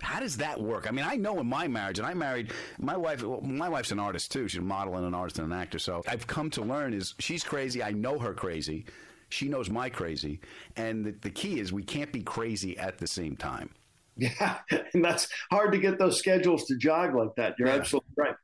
[0.00, 0.86] How does that work?
[0.88, 3.22] I mean, I know in my marriage, and I married my wife.
[3.22, 4.46] Well, my wife's an artist too.
[4.48, 5.78] She's a model and an artist and an actor.
[5.78, 7.82] So I've come to learn is she's crazy.
[7.82, 8.86] I know her crazy.
[9.30, 10.40] She knows my crazy,
[10.76, 13.70] and the, the key is we can't be crazy at the same time.
[14.16, 14.58] Yeah,
[14.94, 17.54] and that's hard to get those schedules to jog like that.
[17.58, 17.74] You're Yeah.
[17.74, 18.34] absolutely right.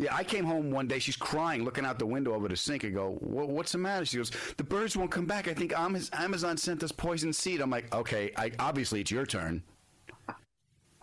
[0.00, 1.00] Yeah, I came home one day.
[1.00, 2.84] She's crying, looking out the window over the sink.
[2.84, 5.48] I go, "Wha- "What's the matter?" She goes, "The birds won't come back.
[5.48, 9.64] I think Amazon sent us poison seed." I'm like, "Okay, I, obviously it's your turn."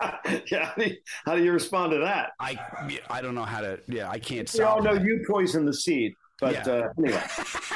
[0.50, 2.30] yeah, how do, you, how do you respond to that?
[2.40, 2.58] I
[3.08, 3.78] I don't know how to.
[3.88, 4.50] Yeah, I can't.
[4.52, 5.02] We all know that.
[5.04, 6.72] you poisoned the seed, but Yeah.
[6.72, 7.22] uh, anyway,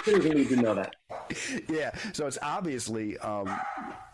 [0.05, 0.95] who need to know that?
[1.69, 3.59] yeah, so it's obviously, um,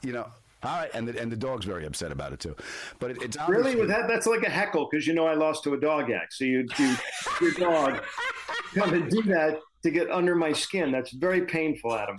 [0.03, 0.27] you know,
[0.63, 2.57] all right, and the, and the dog's very upset about it too.
[2.99, 5.65] But it, it's Really, with that, that's like a heckle because you know I lost
[5.65, 6.33] to a dog act.
[6.35, 6.97] So you, you
[7.41, 8.03] your dog
[8.75, 10.93] come and do that to get under my skin.
[10.93, 12.17] That's very painful, Adam.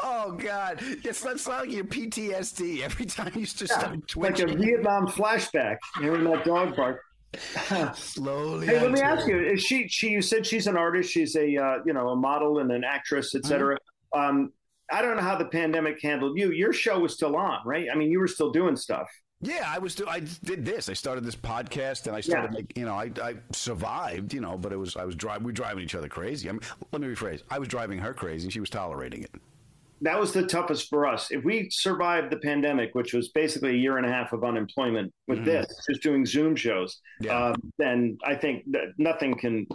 [0.00, 5.06] Oh God, it's that's like your PTSD every time you just start Like a Vietnam
[5.06, 7.00] flashback, hearing that dog bark.
[7.94, 8.66] Slowly.
[8.66, 9.86] Hey, let me ask you: Is she?
[9.88, 11.10] She you said she's an artist.
[11.10, 13.76] She's a uh, you know a model and an actress, etc.
[14.14, 14.52] Um,
[14.90, 16.50] I don't know how the pandemic handled you.
[16.50, 17.86] Your show was still on, right?
[17.92, 19.08] I mean, you were still doing stuff.
[19.42, 19.94] Yeah, I was.
[19.94, 20.88] Do- I did this.
[20.88, 22.58] I started this podcast, and I started Yeah.
[22.58, 22.76] make.
[22.76, 24.34] You know, I, I survived.
[24.34, 24.96] You know, but it was.
[24.96, 25.44] I was driving.
[25.44, 26.48] We were driving each other crazy.
[26.48, 26.60] I mean,
[26.92, 27.42] let me rephrase.
[27.50, 29.30] I was driving her crazy, and she was tolerating it.
[30.02, 31.30] that was the toughest for us.
[31.30, 35.12] If we survived the pandemic, which was basically a year and a half of unemployment
[35.28, 35.44] with Mhm.
[35.44, 37.48] this, just doing Zoom shows, Yeah.
[37.48, 39.66] um, then I think that nothing can.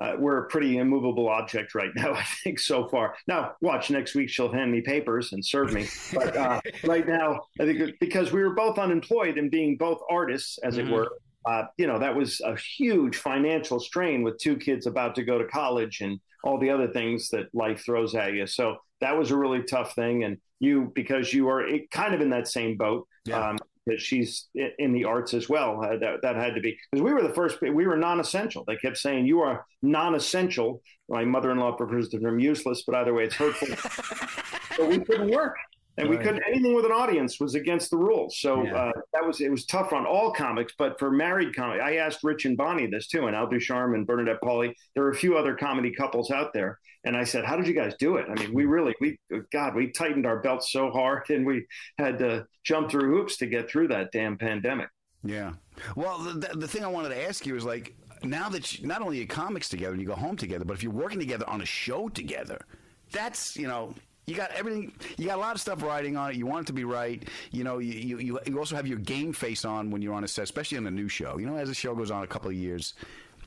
[0.00, 3.14] Uh, we're a pretty immovable object right now, I think, so far.
[3.26, 5.86] Now, watch next week, she'll hand me papers and serve me.
[6.14, 10.58] But uh, right now, I think because we were both unemployed and being both artists,
[10.58, 10.86] as Mhm.
[10.88, 11.08] it were,
[11.46, 15.38] uh, you know, that was a huge financial strain with two kids about to go
[15.38, 18.46] to college and all the other things that life throws at you.
[18.46, 20.24] So that was a really tough thing.
[20.24, 23.50] And you, because you are kind of in that same boat, Yeah.
[23.50, 25.82] um, that she's in the arts as well.
[25.82, 27.60] Uh, that, that had to be because we were the first.
[27.60, 28.64] We were non-essential.
[28.66, 30.82] They kept saying you are non-essential.
[31.08, 33.68] My mother-in-law prefers the term useless, but either way, it's hurtful.
[34.78, 35.56] but we couldn't work.
[35.96, 38.38] And we couldn't anything with an audience was against the rules.
[38.38, 38.74] So Yeah.
[38.74, 42.20] uh, that was it was tough on all comics, but for married comic, I asked
[42.22, 44.74] Rich and Bonnie this too, and Al Ducharme and Bernadette Pauley.
[44.94, 47.74] There were a few other comedy couples out there, and I said, "How did you
[47.74, 49.18] guys do it?" I mean, we really, we
[49.52, 51.66] God, we tightened our belts so hard, and we
[51.98, 54.88] had to jump through hoops to get through that damn pandemic.
[55.22, 55.52] Yeah.
[55.96, 59.02] Well, the, the, thing I wanted to ask you is like, now that you, not
[59.02, 61.48] only are you comics together and you go home together, but if you're working together
[61.48, 62.58] on a show together,
[63.12, 63.94] that's you know.
[64.30, 64.92] You got everything.
[65.18, 66.36] You got a lot of stuff riding on it.
[66.36, 67.20] You want it to be right.
[67.50, 67.78] You know.
[67.78, 70.78] You, you, you, also have your game face on when you're on a set, especially
[70.78, 71.36] on a new show.
[71.38, 72.94] You know, as the show goes on a couple of years,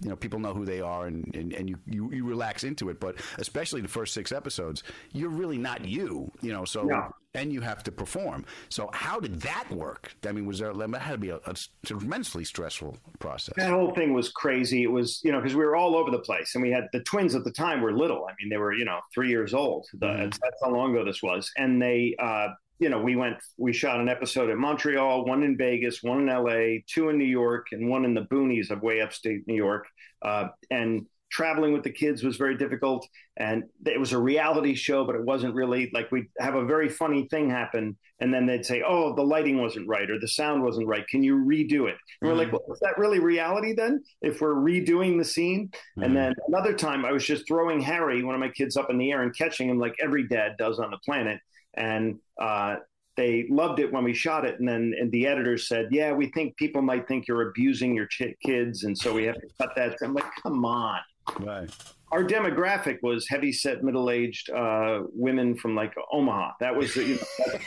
[0.04, 2.90] you know, people know who they are, and, and, and you, you, you relax into
[2.90, 3.00] it.
[3.00, 6.32] But especially the first six episodes, you're really not you.
[6.42, 6.66] You know.
[6.66, 7.10] So No.
[7.36, 8.46] and you have to perform.
[8.70, 10.14] So how did that work?
[10.28, 10.74] I mean, was there?
[10.74, 13.56] That had to be a, a tremendously stressful process.
[13.58, 14.84] That whole thing was crazy.
[14.84, 17.00] It was, you know, because we were all over the place, and we had the
[17.02, 18.26] twins at the time were little.
[18.30, 19.88] I mean, they were, you know, three years old.
[19.94, 20.32] The, Mhm.
[20.42, 21.52] That's how long ago this was.
[21.58, 25.58] And they, uh, you know, we went, we shot an episode in Montreal, one in
[25.58, 29.02] Vegas, one in L.A., two in New York, and one in the boonies of way
[29.02, 29.88] upstate New York.
[30.22, 33.08] Uh, and traveling with the kids was very difficult.
[33.38, 36.88] And it was a reality show, but it wasn't really like we'd have a very
[36.88, 40.64] funny thing happen, and then they'd say, "Oh, the lighting wasn't right or the sound
[40.64, 41.08] wasn't right.
[41.08, 44.04] Can you redo it?" And we're like, "Well, is that really reality then?
[44.22, 48.36] If we're redoing the scene?" And then another time, I was just throwing Harry, one
[48.36, 50.92] of my kids, up in the air and catching him like every dad does on
[50.92, 51.40] the planet,
[51.76, 52.78] and uh,
[53.16, 54.60] they loved it when we shot it.
[54.60, 58.08] And then and the editor said, "Yeah, we think people might think you're abusing your
[58.08, 61.00] ch- kids, and so we have to cut that." I'm like, "Come on."
[61.40, 61.70] Right.
[62.12, 66.52] Our demographic was heavy-set, middle-aged uh, women from like Omaha.
[66.60, 67.22] That was you know,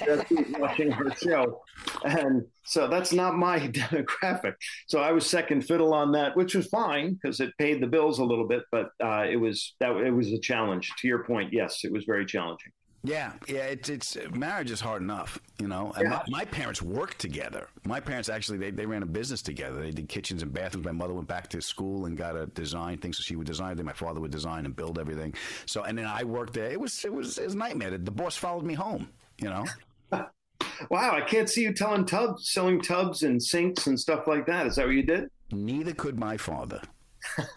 [0.06, 1.62] that's, that's watching our show,
[2.04, 4.54] and so that's not my demographic.
[4.86, 8.20] So I was second fiddle on that, which was fine because it paid the bills
[8.20, 8.62] a little bit.
[8.70, 10.92] But uh, it was that it was a challenge.
[10.98, 12.72] To your point, yes, it was very challenging.
[13.06, 13.66] Yeah, yeah.
[13.66, 15.92] It's it's marriage is hard enough, you know.
[15.96, 17.68] And my, my parents worked together.
[17.84, 19.80] My parents actually they, they ran a business together.
[19.80, 20.84] They did kitchens and bathrooms.
[20.84, 23.18] My mother went back to school and got a design things.
[23.18, 23.76] So she would design.
[23.76, 25.34] Then my father would design and build everything.
[25.66, 26.70] So and then I worked there.
[26.70, 27.96] It was it was it was a nightmare.
[27.96, 29.08] The boss followed me home.
[29.38, 29.64] You know.
[30.90, 34.66] Wow, I can't see you telling tubs, selling tubs and sinks and stuff like that.
[34.66, 35.30] Is that what you did?
[35.50, 36.82] Neither could my father.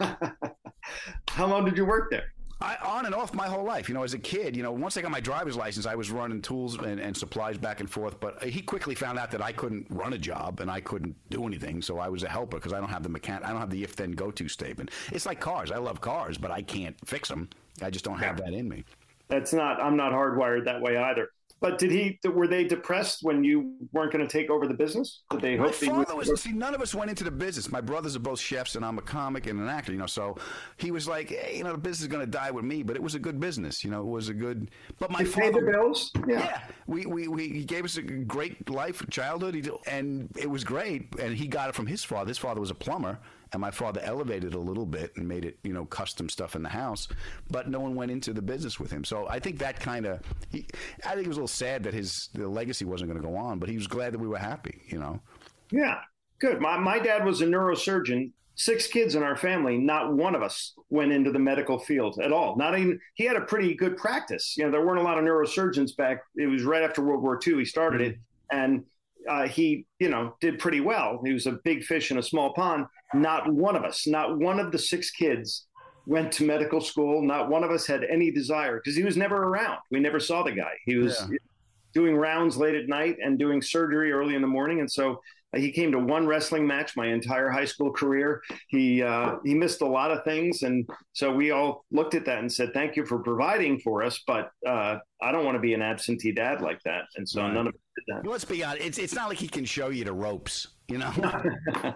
[1.28, 2.32] How long did you work there?
[2.60, 3.88] I, on and off my whole life.
[3.88, 6.10] You know, as a kid, you know, once I got my driver's license, I was
[6.10, 8.20] running tools and, and supplies back and forth.
[8.20, 11.46] But he quickly found out that I couldn't run a job and I couldn't do
[11.46, 11.80] anything.
[11.80, 13.82] So I was a helper because I don't have the mechan- I don't have the
[13.82, 14.90] if then go to statement.
[15.10, 15.70] It's like cars.
[15.70, 17.48] I love cars, but I can't fix them.
[17.82, 18.84] I just don't have that in me.
[19.28, 19.82] That's not.
[19.82, 21.30] I'm not hardwired that way either.
[21.60, 22.18] But did he?
[22.26, 25.22] Were they depressed when you weren't going to take over the business?
[25.30, 26.40] Did they My hope would- father was.
[26.40, 27.70] See, none of us went into the business.
[27.70, 29.92] My brothers are both chefs, and I'm a comic and an actor.
[29.92, 30.38] You know, so
[30.78, 32.96] he was like, hey, you know, the business is going to die with me, but
[32.96, 33.84] it was a good business.
[33.84, 34.70] You know, it was a good.
[34.98, 36.10] But my paid father the bills?
[36.26, 36.62] Yeah.
[36.86, 41.08] we, we, we he gave us a great life, childhood, he, and it was great.
[41.20, 42.28] And he got it from his father.
[42.28, 43.18] His father was a plumber,
[43.52, 46.62] and my father elevated a little bit and made it, you know, custom stuff in
[46.62, 47.08] the house.
[47.50, 49.04] But no one went into the business with him.
[49.04, 50.20] So I think that kind of,
[50.52, 53.36] I think it was a little sad that his the legacy wasn't going to go
[53.36, 53.58] on.
[53.58, 55.20] But he was glad that we were happy, you know.
[55.70, 55.98] Yeah,
[56.38, 56.60] good.
[56.60, 58.32] My my dad was a neurosurgeon.
[58.56, 59.78] Six kids in our family.
[59.78, 62.56] Not one of us went into the medical field at all.
[62.56, 63.00] Not even.
[63.14, 64.54] He had a pretty good practice.
[64.56, 66.22] You know, there weren't a lot of neurosurgeons back.
[66.36, 67.58] It was right after World War II.
[67.58, 68.06] He started hmm.
[68.06, 68.18] it,
[68.52, 68.84] and
[69.28, 71.20] uh, he, you know, did pretty well.
[71.24, 72.86] He was a big fish in a small pond.
[73.14, 75.66] Not one of us, not one of the six kids
[76.06, 77.22] went to medical school.
[77.22, 79.78] Not one of us had any desire because he was never around.
[79.90, 80.72] We never saw the guy.
[80.86, 81.36] He was Yeah.
[81.92, 84.80] doing rounds late at night and doing surgery early in the morning.
[84.80, 85.20] And so
[85.52, 88.40] uh, he came to one wrestling match my entire high school career.
[88.68, 92.38] He uh, he missed a lot of things, and so we all looked at that
[92.38, 95.74] and said, "Thank you for providing for us, but uh, I don't want to be
[95.74, 97.52] an absentee dad like that." And so Right.
[97.52, 98.28] none of us did that.
[98.30, 98.84] Let's be honest.
[98.84, 101.12] It's it's not like he can show you the ropes, you know.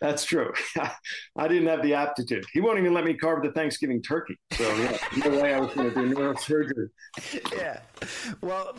[0.00, 0.52] That's true.
[1.38, 2.44] I didn't have the aptitude.
[2.52, 4.36] He won't even let me carve the Thanksgiving turkey.
[4.52, 6.88] So yeah, no way I was going to do neurosurgery.
[7.56, 7.80] yeah.
[8.42, 8.74] Well,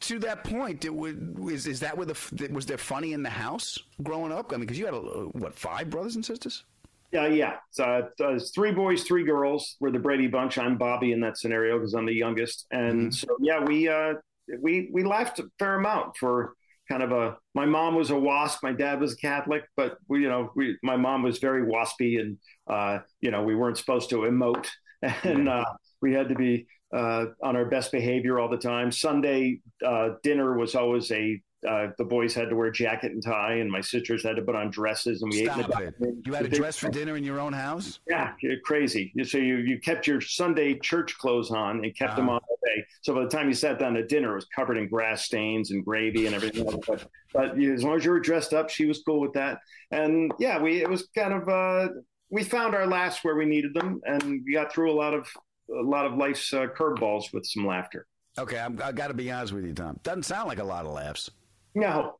[0.00, 3.30] to that point, it would, is is that where the was there funny in the
[3.30, 4.52] house growing up?
[4.52, 6.64] I mean, because you had a, what five brothers and sisters?
[7.12, 7.56] Yeah, yeah.
[7.70, 9.76] So uh, there's three boys, three girls.
[9.80, 10.56] We're the Brady Bunch.
[10.56, 12.66] I'm Bobby in that scenario because I'm the youngest.
[12.70, 14.14] And so yeah, we uh,
[14.60, 16.54] we we laughed a fair amount for
[16.90, 17.36] kind of a.
[17.54, 18.62] My mom was a wasp.
[18.62, 22.18] My dad was a Catholic, but we, you know, we my mom was very waspy,
[22.18, 24.68] and uh, you know, we weren't supposed to emote,
[25.02, 25.64] and uh,
[26.00, 28.90] we had to be uh, on our best behavior all the time.
[28.90, 31.42] Sunday uh, dinner was always a.
[31.68, 34.54] Uh, the boys had to wear jacket and tie, and my sisters had to put
[34.56, 35.70] on dresses, and we ate Stop it!
[35.70, 36.22] bathroom.
[36.26, 38.00] You had a dress for dinner in your own house?
[38.08, 39.12] yeah, you're crazy.
[39.24, 42.34] So you you kept your Sunday church clothes on and kept them Ah.
[42.34, 42.84] on all day.
[43.02, 45.70] So by the time you sat down to dinner, it was covered in grass stains
[45.70, 46.66] and gravy and everything.
[46.66, 46.84] else.
[46.86, 49.58] But but as long as you were dressed up, she was cool with that.
[49.92, 51.88] And yeah, we it was kind of uh,
[52.30, 55.28] we found our laughs where we needed them, and we got through a lot of
[55.70, 58.06] a lot of life's uh, curveballs with some laughter.
[58.38, 60.00] Okay, I'm, I got to be honest with you, Tom.
[60.02, 61.30] Doesn't sound like a lot of laughs.
[61.74, 62.16] No,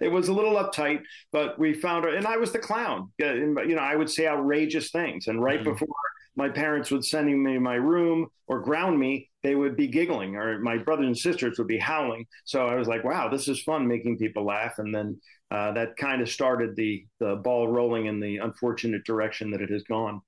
[0.00, 3.10] it was a little uptight, but we found her, and I was the clown.
[3.18, 5.88] You know, I would say outrageous things, and right before
[6.36, 10.36] my parents would send me to my room or ground me, they would be giggling,
[10.36, 12.26] or my brothers and sisters would be howling.
[12.44, 15.96] So I was like, "Wow, this is fun, making people laugh." And then uh, that
[15.96, 20.20] kind of started the the ball rolling in the unfortunate direction that it has gone.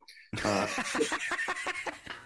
[0.44, 0.66] Uh,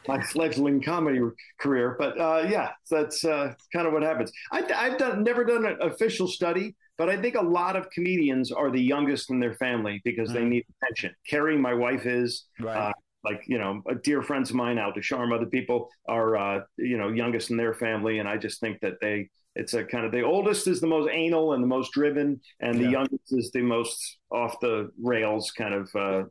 [0.09, 1.21] my fledgling comedy
[1.61, 1.97] career.
[1.99, 4.33] But uh, yeah, that's uh, kind of what happens.
[4.53, 8.53] I, I've done never done an official study, but I think a lot of comedians
[8.53, 11.15] are the youngest in their family because they need attention.
[11.31, 12.47] Kerri, my wife, is.
[12.65, 12.93] Uh,
[13.25, 17.09] like you know, dear friends of mine, Al Ducharme, other people are uh, you know
[17.09, 20.23] youngest in their family, and I just think that they it's a kind of the
[20.23, 24.19] oldest is the most anal and the most driven, and the youngest is the most
[24.31, 26.23] off the rails kind of uh,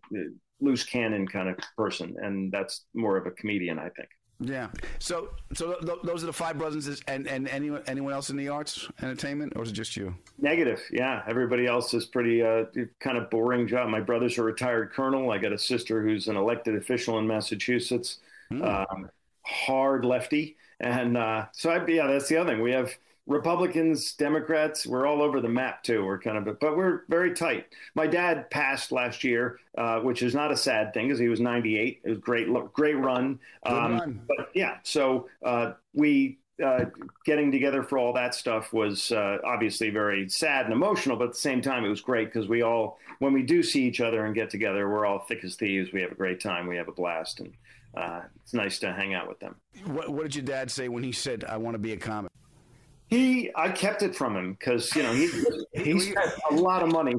[0.64, 4.10] loose cannon kind of person, and that's more of a comedian, I think.
[4.40, 4.70] Yeah.
[5.00, 8.50] So, so th- those are the five brothers, and and anyone anyone else in the
[8.50, 10.16] arts, entertainment, or is it just you?
[10.40, 11.24] Negative, yeah.
[11.28, 12.66] Everybody else is pretty uh,
[13.00, 13.90] kind of boring job.
[13.90, 15.32] My brother's a retired colonel.
[15.32, 18.20] I got a sister who's an elected official in Massachusetts,
[18.52, 19.10] um,
[19.44, 22.62] hard lefty, and uh, so I, yeah, that's the other thing.
[22.62, 22.92] We have
[23.26, 24.86] Republicans, Democrats.
[24.86, 26.06] We're all over the map too.
[26.06, 27.68] We're kind of, but we're very tight.
[27.96, 31.40] My dad passed last year, uh, which is not a sad thing because he was
[31.40, 32.02] 98.
[32.04, 33.40] It was great, great run.
[33.66, 34.22] Um, run.
[34.28, 36.86] But yeah, so uh, we uh,
[37.26, 41.34] getting together for all that stuff was uh, obviously very sad and emotional, but at
[41.34, 44.26] the same time, it was great because we all, when we do see each other
[44.26, 45.92] and get together, we're all thick as thieves.
[45.92, 46.68] We have a great time.
[46.68, 47.54] We have a blast, and
[47.96, 49.56] uh, it's nice to hang out with them.
[49.86, 52.32] What, what did your dad say when he said, "I want to be a comic"?
[53.08, 55.30] He, I kept it from him because you know he
[55.84, 57.16] he spent a lot of money.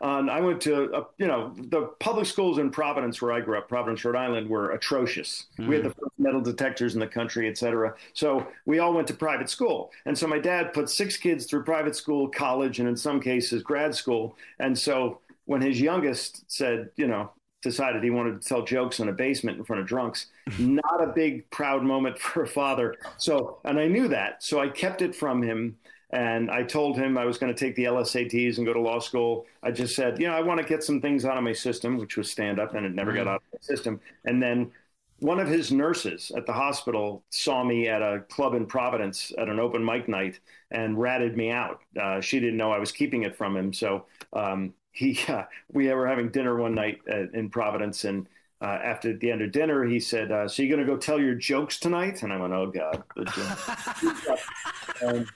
[0.00, 3.58] On I went to uh, you know the public schools in Providence where I grew
[3.58, 5.46] up, Providence, Rhode Island, were atrocious.
[5.58, 7.94] We had the first metal detectors in the country, et cetera.
[8.14, 11.64] So we all went to private school, and so my dad put six kids through
[11.64, 14.36] private school, college, and in some cases grad school.
[14.58, 17.30] And so when his youngest said, you know,
[17.64, 20.26] decided he wanted to tell jokes in a basement in front of drunks.
[20.58, 22.94] Not a big proud moment for a father.
[23.16, 24.44] So, and I knew that.
[24.44, 25.76] So I kept it from him.
[26.10, 29.00] And I told him I was going to take the LSATs and go to law
[29.00, 29.46] school.
[29.64, 31.98] I just said, you know, I want to get some things out of my system,
[31.98, 33.98] which was stand up, and it never got out of my system.
[34.24, 34.70] And then
[35.18, 39.48] one of his nurses at the hospital saw me at a club in Providence at
[39.48, 40.38] an open mic night
[40.70, 41.80] and ratted me out.
[42.00, 45.92] Uh, she didn't know I was keeping it from him, so um, he uh, we
[45.92, 48.26] were having dinner one night uh, in Providence, and
[48.62, 51.20] uh, after the end of dinner, he said, uh, "So you're going to go tell
[51.20, 53.24] your jokes tonight?" And I went, "Oh God." The
[55.00, 55.26] joke.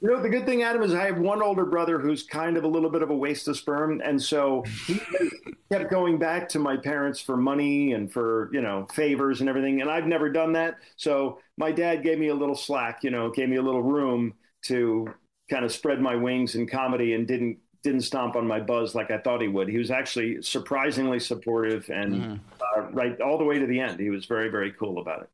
[0.00, 2.64] You know, the good thing, Adam, is I have one older brother who's kind of
[2.64, 5.00] a little bit of a waste of sperm, and so he
[5.72, 9.80] kept going back to my parents for money and for you know favors and everything,
[9.80, 10.76] and I've never done that.
[10.96, 14.34] So my dad gave me a little slack, you know, gave me a little room
[14.64, 15.06] to
[15.48, 19.10] kind of spread my wings in comedy, and didn't didn't stomp on my buzz like
[19.10, 19.68] I thought he would.
[19.68, 22.40] He was actually surprisingly supportive and
[22.76, 24.00] uh, right all the way to the end.
[24.00, 25.28] He was very very cool about it.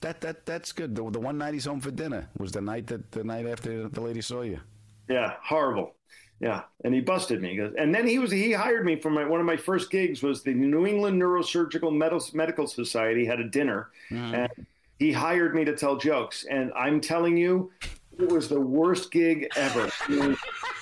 [0.00, 0.94] That that that's good.
[0.94, 3.88] The, the one night he's home for dinner was the night that the night after
[3.88, 4.60] the lady saw you.
[5.08, 5.94] Yeah, horrible.
[6.40, 7.58] Yeah, and he busted me.
[7.58, 10.44] And then he was he hired me for my one of my first gigs was
[10.44, 13.90] the New England Neurosurgical Medical, Medical Society had a dinner,
[14.34, 14.66] and
[15.00, 16.46] he hired me to tell jokes.
[16.48, 17.72] And I'm telling you,
[18.18, 19.90] it was the worst gig ever.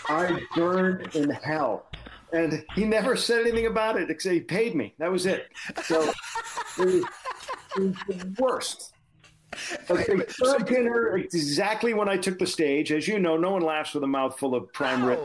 [0.08, 1.86] I, burned in hell.
[2.32, 4.94] And he never said anything about it except he paid me.
[4.98, 5.48] That was it.
[5.84, 6.12] So
[6.78, 7.04] it was,
[7.76, 8.92] it was the worst.
[9.88, 12.92] Okay, third dinner exactly when I took the stage.
[12.92, 15.18] As you know, no one laughs with a mouth full of prime rib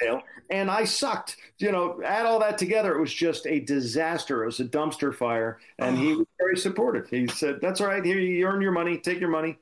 [0.00, 0.22] tail.
[0.50, 1.36] And I sucked.
[1.58, 4.42] You know, add all that together, it was just a disaster.
[4.42, 5.58] It was a dumpster fire.
[5.78, 7.08] And he was very supportive.
[7.08, 8.04] He said, That's all right.
[8.04, 8.98] Here, you earn your money.
[8.98, 9.58] Take your money.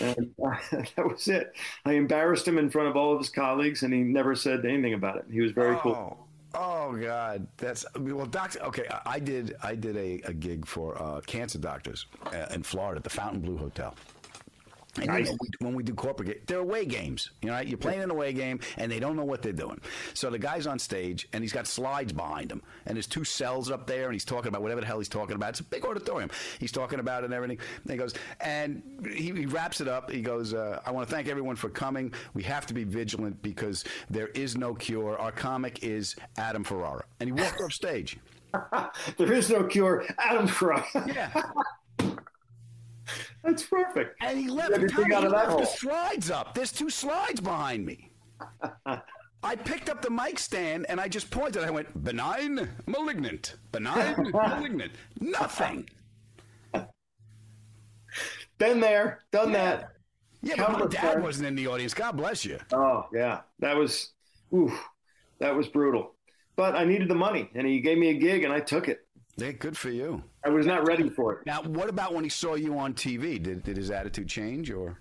[0.00, 0.56] And uh,
[0.96, 1.54] that was it.
[1.84, 4.94] I embarrassed him in front of all of his colleagues, and he never said anything
[4.94, 5.24] about it.
[5.30, 6.22] He was very cool.
[6.54, 8.60] Oh God, that's well, doctor.
[8.62, 9.54] Okay, I- I did.
[9.62, 13.58] I did a, a gig for uh, cancer doctors uh, in Florida at the Fontainebleau
[13.58, 13.94] Hotel.
[14.98, 17.30] And know, we, when we do corporate, they're away games.
[17.42, 17.66] You know, right?
[17.66, 19.80] you're playing an away game, and they don't know what they're doing.
[20.14, 23.70] So the guy's on stage, and he's got slides behind him, and there's two cells
[23.70, 25.50] up there, and he's talking about whatever the hell he's talking about.
[25.50, 26.30] It's a big auditorium.
[26.58, 27.58] He's talking about it and everything.
[27.82, 28.82] And he goes, and
[29.12, 30.10] he, he wraps it up.
[30.10, 32.12] He goes, uh, "I want to thank everyone for coming.
[32.34, 35.18] We have to be vigilant because there is no cure.
[35.18, 38.18] Our comic is Adam Ferrara." And he walked off stage.
[39.16, 40.04] there is no cure.
[40.18, 40.86] Adam Ferrara.
[41.06, 41.42] Yeah.
[43.42, 44.16] That's perfect.
[44.20, 46.54] And he left, Everything Tommy, out he left the slides up.
[46.54, 48.10] There's two slides behind me.
[49.42, 51.62] I picked up the mic stand and I just pointed.
[51.62, 54.92] I went, benign, malignant, benign, malignant.
[55.20, 55.88] Nothing.
[58.58, 59.92] Been there, done that.
[60.42, 61.22] Yeah, but my dad times.
[61.22, 61.94] wasn't in the audience.
[61.94, 62.58] God bless you.
[62.72, 64.12] Oh yeah, that was,
[64.54, 64.72] oof,
[65.38, 66.14] that was brutal.
[66.56, 69.05] But I needed the money, and he gave me a gig, and I took it.
[69.36, 70.22] Yeah, good for you.
[70.44, 71.46] I was not ready for it.
[71.46, 73.42] Now, what about when he saw you on TV?
[73.42, 74.98] Did, did his attitude change or?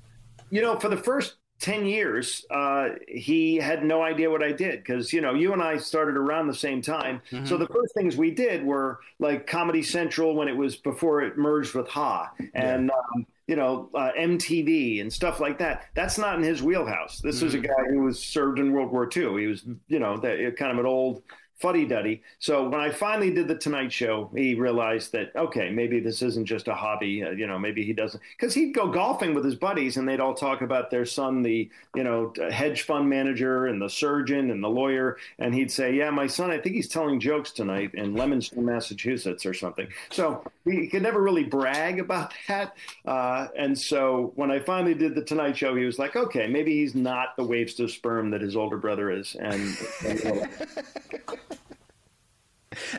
[0.50, 4.80] You know, for the first 10 years, uh, he had no idea what I did
[4.80, 7.22] because, you know, you and I started around the same time.
[7.46, 11.38] So the first things we did were like Comedy Central when it was before it
[11.38, 15.86] merged with Ha and, um, you know, uh, MTV and stuff like that.
[15.94, 17.20] That's not in his wheelhouse.
[17.20, 19.40] This is a guy who was served in World War II.
[19.40, 21.24] He was, you know, that, kind of an old
[21.58, 22.22] fuddy duddy.
[22.39, 26.45] So when I finally did the Tonight Show, he realized that okay, maybe this isn't
[26.45, 27.24] just a hobby.
[27.24, 30.20] Uh, you know, maybe he doesn't because he'd go golfing with his buddies and they'd
[30.20, 34.64] all talk about their son, the you know hedge fund manager and the surgeon and
[34.64, 38.14] the lawyer, and he'd say, "Yeah, my son, I think he's telling jokes tonight in
[38.14, 42.76] Leominster, Massachusetts, or something." So he could never really brag about that.
[43.06, 46.74] Uh, and so when I finally did the Tonight Show, he was like, "Okay, maybe
[46.74, 50.49] he's not the waste of sperm that his older brother is." And, and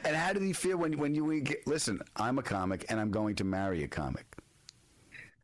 [0.04, 2.00] And how did he feel when when you get, listen?
[2.16, 4.26] I'm a comic and I'm going to marry a comic.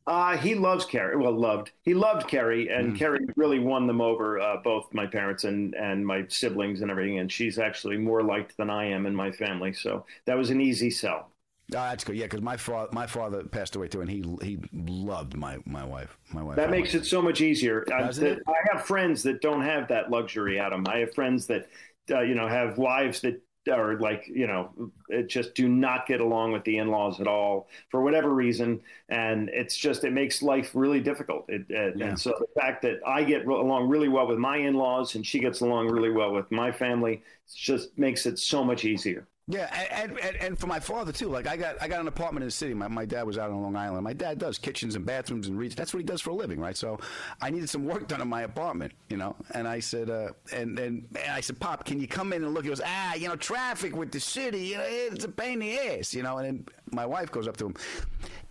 [0.05, 1.17] Uh, he loves Kerri.
[1.17, 1.71] Well, loved.
[1.83, 6.05] He loved Kerri, and Kerri really won them over, uh, both my parents and, and
[6.05, 7.21] my siblings and everything.
[7.21, 9.73] And she's actually more liked than I am in my family.
[9.73, 11.31] So that was an easy sell.
[11.71, 12.17] Oh, that's good.
[12.17, 15.85] Yeah, because my father my father passed away too, and he he loved my my
[15.85, 16.19] wife.
[16.33, 16.57] My wife.
[16.57, 17.87] That makes it so much easier.
[17.93, 18.11] I?
[18.11, 20.85] I have friends that don't have that luxury, Adam.
[20.89, 21.69] I have friends that,
[22.11, 24.71] uh, you know, have wives that are like, you know,
[25.09, 29.49] it just do not get along with the in-laws at all for whatever reason, and
[29.51, 31.45] it's just it makes life really difficult.
[31.49, 32.07] It, uh, Yeah.
[32.09, 35.39] And so the fact that I get along really well with my in-laws and she
[35.39, 37.23] gets along really well with my family, it
[37.55, 39.29] just makes it so much easier.
[39.53, 41.29] Yeah, and, and and for my father too.
[41.29, 42.73] Like I got I got an apartment in the city.
[42.73, 44.03] My, my dad was out on Long Island.
[44.03, 45.75] My dad does kitchens and bathrooms and reads.
[45.75, 46.77] That's what he does for a living, right?
[46.77, 46.99] So
[47.43, 49.37] I needed some work done in my apartment, you know.
[49.53, 52.55] And I said, uh, and and and I said, Pop, can you come in and
[52.55, 52.65] look?
[52.65, 55.69] He goes, Ah, you know, traffic with the city, you know, it's a pain in
[55.69, 56.39] the ass, you know.
[56.39, 57.75] And then my wife goes up to him.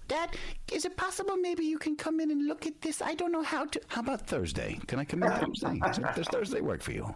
[0.08, 0.36] Dad,
[0.72, 3.02] is it possible maybe you can come in and look at this?
[3.02, 3.82] I don't know how to.
[3.88, 4.78] How about Thursday?
[4.86, 5.80] Can I come in Thursday?
[6.16, 7.16] Does Thursday work for you?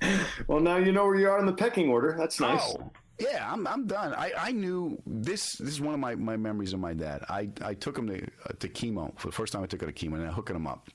[0.46, 2.14] Well, now you know where you are in the pecking order.
[2.18, 2.76] That's nice.
[2.78, 4.12] Oh, yeah, I'm, I'm done.
[4.14, 5.56] I, I knew this.
[5.56, 7.24] This is one of my, my memories of my dad.
[7.28, 9.62] I, I took him to, uh, to chemo for the first time.
[9.62, 10.88] I took him to chemo, and I hooking him up.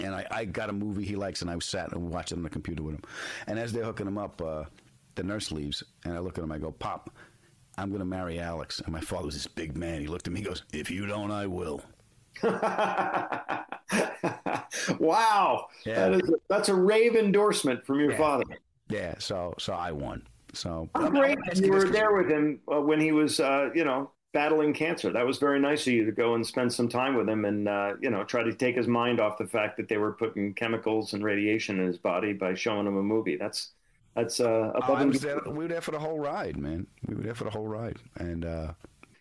[0.00, 2.42] And I, I got a movie he likes, and I sat and watched it on
[2.42, 3.02] the computer with him.
[3.46, 4.64] And as they're hooking him up, uh,
[5.14, 6.50] the nurse leaves, and I look at him.
[6.50, 7.10] I go, Pop,
[7.78, 8.80] I'm going to marry Alex.
[8.80, 10.00] And my father was this big man.
[10.00, 10.40] He looked at me.
[10.40, 11.82] He goes, If you don't, I will.
[14.98, 16.08] Wow, Yeah.
[16.08, 18.18] that is a, that's a rave endorsement from your Yeah.
[18.18, 18.44] father.
[18.88, 20.26] Yeah, so so I won.
[20.54, 24.10] So How great you were there with him uh, when he was, uh, you know,
[24.32, 25.12] battling cancer.
[25.12, 27.68] That was very nice of you to go and spend some time with him and,
[27.68, 30.54] uh, you know, try to take his mind off the fact that they were putting
[30.54, 33.36] chemicals and radiation in his body by showing him a movie.
[33.36, 33.72] That's
[34.16, 35.46] that's uh, Oh, above and beyond.
[35.46, 36.86] we were there for the whole ride, man.
[37.06, 38.72] We were there for the whole ride, and uh,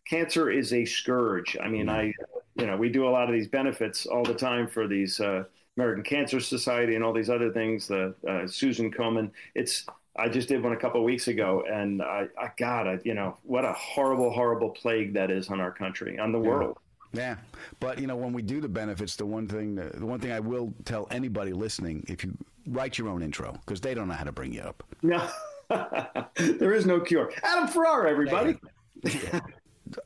[0.08, 1.58] cancer is a scourge.
[1.62, 2.14] I mean, I,
[2.56, 5.44] you know, we do a lot of these benefits all the time for these uh,
[5.78, 7.88] American Cancer Society and all these other things.
[7.88, 9.32] The uh, Susan Komen.
[9.56, 13.00] It's I just did one a couple of weeks ago, and I, I God, I,
[13.04, 16.78] you know, what a horrible, horrible plague that is on our country, on the world.
[17.14, 17.36] Yeah,
[17.80, 20.40] but you know when we do the benefits, the one thing, the one thing I
[20.40, 22.36] will tell anybody listening, if you
[22.68, 24.84] write your own intro, because they don't know how to bring you up.
[25.04, 25.28] No,
[26.36, 27.32] there is no cure.
[27.44, 28.58] Adam Ferrara, everybody.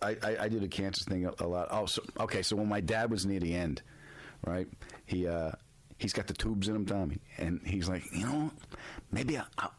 [0.01, 1.67] I, I, I did a cancer thing a, a lot.
[1.71, 2.41] Oh, so okay.
[2.41, 3.81] So when my dad was near the end,
[4.45, 4.67] right?
[5.05, 5.51] He uh,
[5.97, 8.51] he's got the tubes in him, Tommy, and he's like, you know,
[9.11, 9.69] maybe I, I,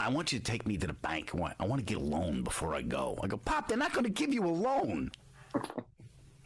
[0.00, 1.30] I want you to take me to the bank.
[1.34, 3.18] I want, I want to get a loan before I go.
[3.22, 5.10] I go, Pop, they're not going to give you a loan.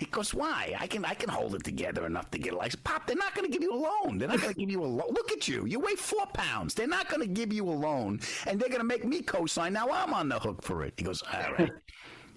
[0.00, 0.74] He goes, why?
[0.80, 2.80] I can I can hold it together enough to get a license.
[2.82, 4.16] Pop, they're not going to give you a loan.
[4.16, 5.08] They're not going to give you a loan.
[5.10, 5.66] Look at you.
[5.66, 6.72] You weigh four pounds.
[6.72, 9.74] They're not going to give you a loan, and they're going to make me co-sign.
[9.74, 10.94] Now I'm on the hook for it.
[10.96, 11.70] He goes, all right.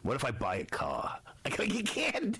[0.01, 1.17] What if I buy a car?
[1.45, 2.37] I go, you can't.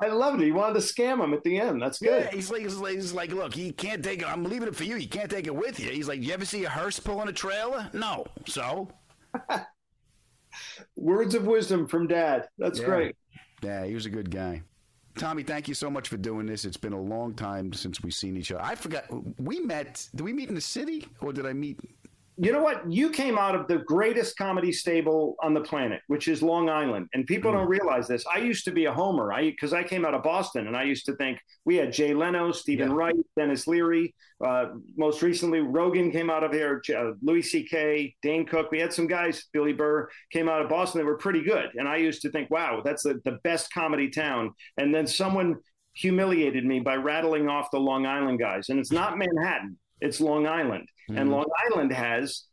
[0.00, 0.46] I loved it.
[0.46, 1.80] He wanted to scam him at the end.
[1.80, 2.24] That's good.
[2.24, 4.28] Yeah, he's like, he's like, he's like, look, you can't take it.
[4.28, 4.96] I'm leaving it for you.
[4.96, 5.90] You can't take it with you.
[5.90, 7.88] He's like, you ever see a hearse pulling a trailer?
[7.92, 8.26] No.
[8.46, 8.88] So
[10.96, 12.48] Words of wisdom from Dad.
[12.58, 12.84] That's Yeah.
[12.86, 13.16] great.
[13.62, 14.62] Yeah, he was a good guy.
[15.18, 16.64] Tommy, thank you so much for doing this.
[16.64, 18.62] It's been a long time since we've seen each other.
[18.64, 19.04] I forgot
[19.38, 20.08] we met.
[20.14, 21.78] Did we meet in the city, or did I meet?
[22.38, 22.90] You know what?
[22.90, 27.08] You came out of the greatest comedy stable on the planet, which is Long Island,
[27.12, 28.24] and people don't realize this.
[28.26, 30.84] I used to be a homer, I because I came out of Boston, and I
[30.84, 34.14] used to think we had Jay Leno, Stephen Wright, Denis Leary.
[34.42, 38.70] Uh, most recently, Rogan came out of here, uh, Louis C.K., Dane Cook.
[38.70, 41.86] We had some guys, Billy Burr, came out of Boston that were pretty good, and
[41.86, 44.52] I used to think, wow, that's the, the best comedy town.
[44.78, 45.56] And then someone
[45.92, 50.46] humiliated me by rattling off the Long Island guys, and it's not Manhattan, it's Long
[50.46, 51.30] Island, and Mhm.
[51.30, 52.46] Long Island has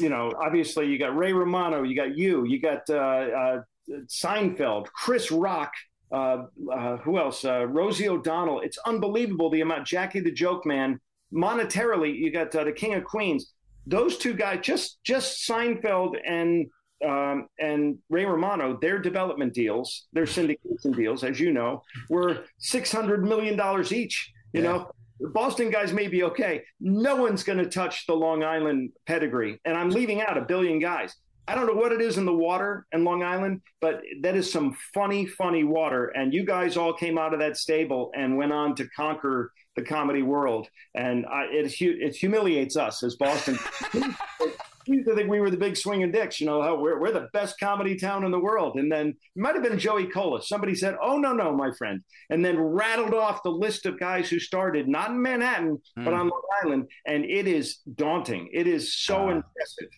[0.00, 3.60] you know, obviously you got Ray Romano, you got you, you got uh, uh,
[4.06, 5.72] Seinfeld, Chris Rock,
[6.12, 7.44] uh, uh, who else?
[7.44, 8.60] Uh, Rosie O'Donnell.
[8.60, 9.86] It's unbelievable the amount.
[9.86, 11.00] Jackie the Joke Man.
[11.34, 13.52] Monetarily, you got uh, the King of Queens.
[13.86, 16.66] Those two guys, just just Seinfeld and
[17.04, 22.90] um, and Ray Romano, their development deals, their syndication deals, as you know, were six
[22.92, 24.32] hundred million dollars each.
[24.54, 24.90] You know,
[25.20, 26.62] the Boston guys may be okay.
[26.80, 30.78] No one's going to touch the Long Island pedigree, and I'm leaving out a billion
[30.78, 31.14] guys.
[31.48, 34.52] I don't know what it is in the water in Long Island, but that is
[34.52, 36.08] some funny, funny water.
[36.08, 39.82] And you guys all came out of that stable and went on to conquer the
[39.82, 40.68] comedy world.
[40.94, 43.58] And I, it, it humiliates us as Boston.
[44.88, 47.28] Used to think we were the big swinging dicks, you know, how we're, we're the
[47.34, 48.76] best comedy town in the world.
[48.78, 50.42] And then it might have been Joey Cola.
[50.42, 52.02] Somebody said, Oh, no, no, my friend.
[52.30, 56.14] And then rattled off the list of guys who started, not in Manhattan, but Hmm.
[56.14, 56.88] on Long Island.
[57.06, 58.48] And it is daunting.
[58.52, 59.88] It is so impressive.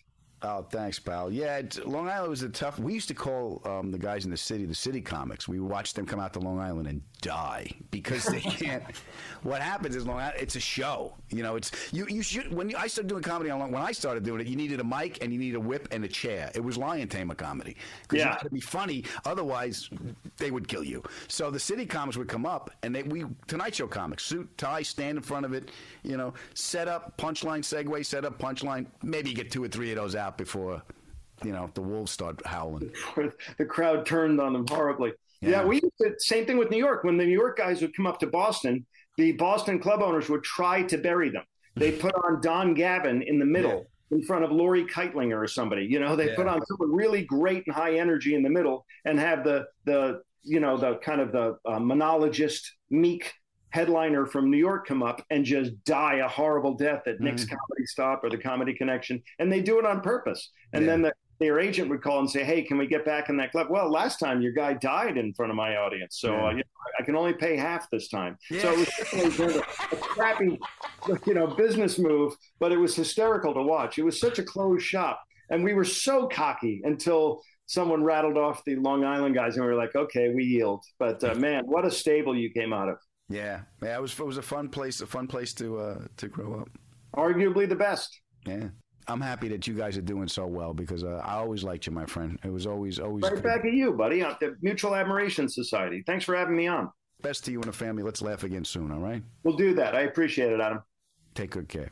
[0.43, 1.31] Oh, thanks, pal.
[1.31, 2.79] Yeah, Long Island was a tough.
[2.79, 5.47] We used to call um, the guys in the city the city comics.
[5.47, 8.83] We watched them come out to Long Island and die because they can't.
[9.43, 10.37] what happens is Long Island.
[10.41, 11.13] It's a show.
[11.29, 12.07] You know, it's you.
[12.09, 13.71] You should when you, I started doing comedy on Long.
[13.71, 16.03] When I started doing it, you needed a mic and you needed a whip and
[16.03, 16.49] a chair.
[16.55, 17.75] It was lion tamer comedy.
[18.07, 18.31] 'Cause you Yeah.
[18.31, 19.03] had to be funny.
[19.25, 19.91] Otherwise,
[20.37, 21.03] they would kill you.
[21.27, 24.81] So the city comics would come up and they we Tonight Show comics suit tie
[24.81, 25.69] stand in front of it.
[26.01, 28.87] You know, set up punchline segue, set up punchline.
[29.03, 30.81] Maybe you get two or three of those out before
[31.43, 32.91] you know the wolves start howling.
[33.57, 35.13] the crowd turned on them horribly.
[35.41, 37.03] Yeah, we used to, same thing with New York.
[37.03, 38.85] When the New York guys would come up to Boston,
[39.17, 41.43] the Boston club owners would try to bury them.
[41.75, 45.85] They put on Don Gavin in the middle in front of Lori Keitlinger or somebody.
[45.89, 46.35] You know, they Yeah.
[46.35, 50.21] put on someone really great and high energy in the middle and have the the
[50.43, 53.33] you know the kind of the uh, monologist meek
[53.71, 57.85] headliner from New York come up and just die a horrible death at Nick's Comedy
[57.85, 60.51] Stop or the Comedy Connection, and they do it on purpose.
[60.73, 63.37] And then the, their agent would call and say, "Hey, can we get back in
[63.37, 66.45] that club?" Well, last time your guy died in front of my audience, so Yeah.
[66.45, 66.63] uh, you know,
[66.99, 68.37] I can only pay half this time.
[68.59, 70.59] So it was definitely kind of a, a crappy,
[71.25, 73.97] you know, business move, but it was hysterical to watch.
[73.97, 75.19] It was such a closed shop,
[75.49, 77.41] and we were so cocky until.
[77.67, 81.23] Someone rattled off the Long Island guys, and we were like, "Okay, we yield." But
[81.23, 82.97] uh, man, what a stable you came out of!
[83.31, 86.27] Yeah, yeah, it was it was a fun place, a fun place to uh, to
[86.27, 86.69] grow up.
[87.15, 88.21] Arguably the best.
[88.45, 88.69] Yeah,
[89.07, 91.91] I'm happy that you guys are doing so well because uh, I always liked you,
[91.91, 92.39] my friend.
[92.43, 96.03] It was always always Right back at you, buddy, on the Mutual Admiration Society.
[96.05, 96.89] Thanks for having me on.
[97.21, 98.03] Best to you and the family.
[98.03, 99.21] Let's laugh again soon, all right?
[99.43, 99.95] We'll do that.
[99.95, 100.81] I appreciate it, Adam.
[101.35, 101.89] Take good care.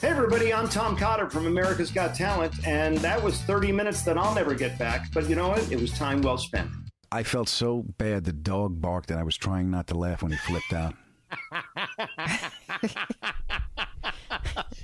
[0.00, 4.18] Hey, everybody, I'm Tom Cotter from America's Got Talent, and that was 30 minutes that
[4.18, 5.10] I'll never get back.
[5.14, 5.72] But you know what?
[5.72, 6.68] It was time well spent.
[7.14, 10.32] I felt so bad the dog barked and I was trying not to laugh when
[10.32, 10.96] he flipped out.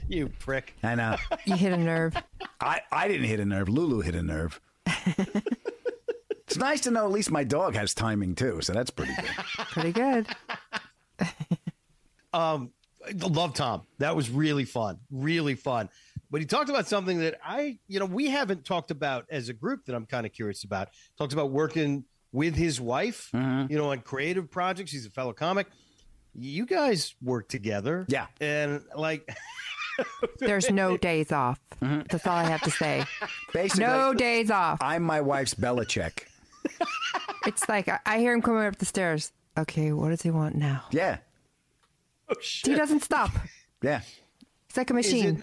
[0.09, 0.77] you prick.
[0.85, 1.17] I know.
[1.45, 2.15] You hit a nerve.
[2.61, 3.69] I, I didn't hit a nerve.
[3.69, 4.61] Lulu hit a nerve.
[4.87, 9.31] it's nice to know at least my dog has timing too, so that's pretty good.
[9.73, 10.27] Pretty good.
[12.33, 12.71] Um,
[13.13, 13.83] love Tom.
[13.99, 15.89] That was really fun, really fun.
[16.31, 19.53] But he talked about something that I, you know, we haven't talked about as a
[19.53, 20.91] group that I'm kind of curious about.
[21.19, 23.71] Talked about working with his wife, mm-hmm.
[23.71, 24.93] you know, on creative projects.
[24.93, 25.67] He's a fellow comic.
[26.35, 29.29] You guys work together, yeah, and like.
[30.39, 31.61] There's no days off.
[31.83, 32.03] Mm-hmm.
[32.09, 33.05] That's all I have to say.
[33.53, 34.79] Basically, no days off.
[34.81, 36.25] I'm my wife's Belichick.
[37.47, 39.33] It's like I, I hear him coming up the stairs.
[39.57, 40.85] Okay, what does he want now?
[40.91, 41.19] Yeah.
[42.29, 43.31] Oh, He doesn't stop.
[43.83, 44.01] Yeah.
[44.69, 45.43] He's like a machine.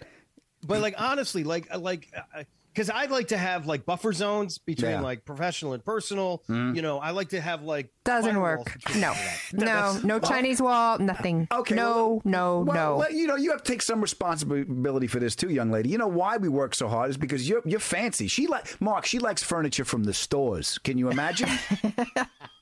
[0.63, 2.43] but like honestly, like like uh,
[2.77, 5.01] because I'd like to have like buffer zones between Yeah.
[5.01, 6.43] like professional and personal.
[6.45, 6.75] Hmm.
[6.75, 8.77] You know, I like to have like Doesn't work.
[8.95, 9.15] No,
[9.51, 11.47] no, no Chinese wall, nothing.
[11.51, 11.73] Okay.
[11.73, 12.97] No, no, well, no.
[12.97, 15.89] Well, you know, you have to take some responsibility for this too, young lady.
[15.89, 18.27] You know why we work so hard is because you're you're fancy.
[18.27, 19.07] She like Mark.
[19.07, 20.77] She likes furniture from the stores.
[20.77, 21.49] Can you imagine?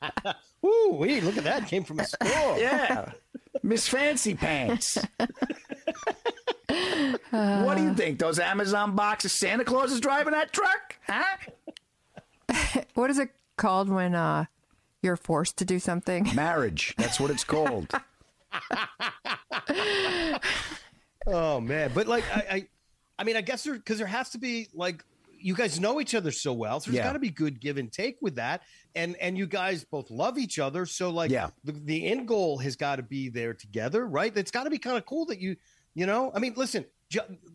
[0.66, 1.68] Ooh, wait, look at that!
[1.68, 2.57] Came from a store.
[2.57, 3.11] yeah,
[3.63, 4.97] Miss Fancy Pants.
[7.32, 8.19] what do you think?
[8.19, 9.34] Those Amazon boxes?
[9.34, 10.97] Santa Claus is driving that truck?
[11.07, 12.82] Huh?
[12.93, 14.45] what is it called when uh,
[15.01, 16.30] you're forced to do something?
[16.36, 16.93] Marriage.
[16.97, 17.91] That's what it's called.
[21.28, 22.67] Oh man, but like I, I,
[23.17, 25.03] I mean, I guess there because there has to be like
[25.38, 27.07] you guys know each other so well, so there's Yeah.
[27.07, 28.61] got to be good give and take with that,
[28.95, 31.49] and and you guys both love each other, so like Yeah.
[31.63, 34.36] the, the end goal has got to be there together, right?
[34.38, 35.55] It's got to be kind of cool that you,
[35.95, 36.85] you know, I mean, listen.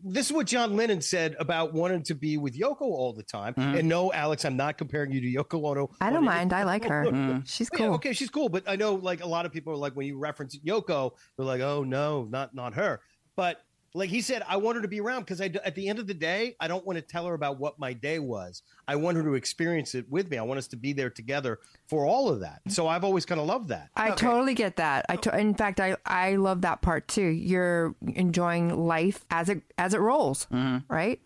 [0.03, 3.53] This is what John Lennon said about wanting to be with Yoko all the time.
[3.53, 3.77] Mm-hmm.
[3.79, 5.89] And no, Alex, I'm not comparing you to Yoko Ono.
[5.99, 6.53] I don't mind.
[6.53, 7.05] I like her.
[7.11, 7.39] Mm-hmm.
[7.45, 7.95] She's Yeah, cool.
[7.95, 10.17] okay, she's cool, but I know like a lot of people are like when you
[10.17, 13.01] reference Yoko, they're like, "Oh no, not not her."
[13.35, 13.61] But
[13.93, 15.99] like he said, I want her to be around because I d- at the end
[15.99, 18.61] of the day, I don't want to tell her about what my day was.
[18.87, 20.37] I want her to experience it with me.
[20.37, 22.61] I want us to be there together for all of that.
[22.69, 23.89] So I've always kind of loved that.
[23.95, 25.05] I totally get that.
[25.09, 27.25] I to- in fact, I I love that part too.
[27.25, 30.91] You're enjoying life as it as it rolls, mm-hmm.
[30.91, 31.19] right?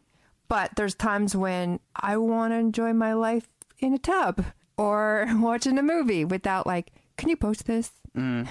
[0.48, 3.48] But there's times when I want to enjoy my life
[3.80, 4.46] in a tub
[4.78, 7.92] or watching a movie without like, can you post this?
[8.16, 8.48] Mm.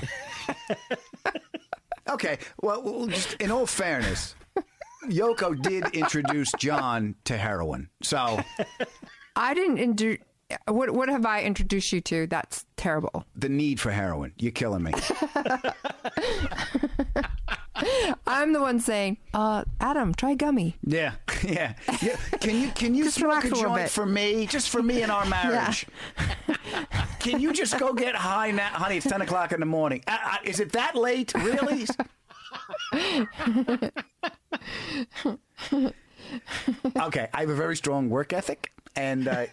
[2.09, 2.39] Okay.
[2.63, 4.35] Well, well, just in all fairness,
[5.09, 7.89] Yoko did introduce John to heroin.
[8.03, 8.41] So
[9.37, 10.21] I didn't indu-
[10.69, 12.27] what what have I introduced you to?
[12.27, 13.25] That's terrible.
[13.35, 14.93] the need for heroin, you're killing me.
[18.27, 20.77] I'm the one saying, uh, Adam, try gummy.
[20.85, 21.75] Yeah, yeah.
[22.01, 22.17] yeah.
[22.41, 23.91] Can you can you smoke a a joint bit.
[23.91, 25.87] for me, just for me and our marriage?
[27.19, 28.99] Can you just go get high now, honey?
[28.99, 30.03] It's ten o'clock in the morning.
[30.07, 31.35] Uh, uh, is it that late?
[31.35, 31.87] Really?
[36.97, 39.47] okay, I have a very strong work ethic, and uh,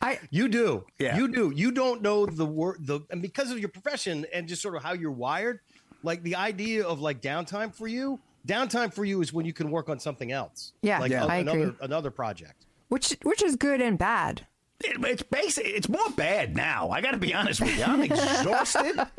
[0.00, 0.84] I You do.
[0.98, 1.16] Yeah.
[1.16, 1.52] You do.
[1.54, 4.82] You don't know the word the and because of your profession and just sort of
[4.82, 5.60] how you're wired,
[6.02, 9.70] like the idea of like downtime for you, downtime for you is when you can
[9.70, 10.72] work on something else.
[10.82, 11.24] Yeah, like Yeah.
[11.24, 11.76] a- I another agree.
[11.80, 12.66] another project.
[12.88, 14.46] which which is good and bad.
[14.84, 15.66] it, it's basic.
[15.66, 16.90] It's more bad now.
[16.90, 17.84] I got to be honest with you.
[17.84, 18.96] I'm exhausted,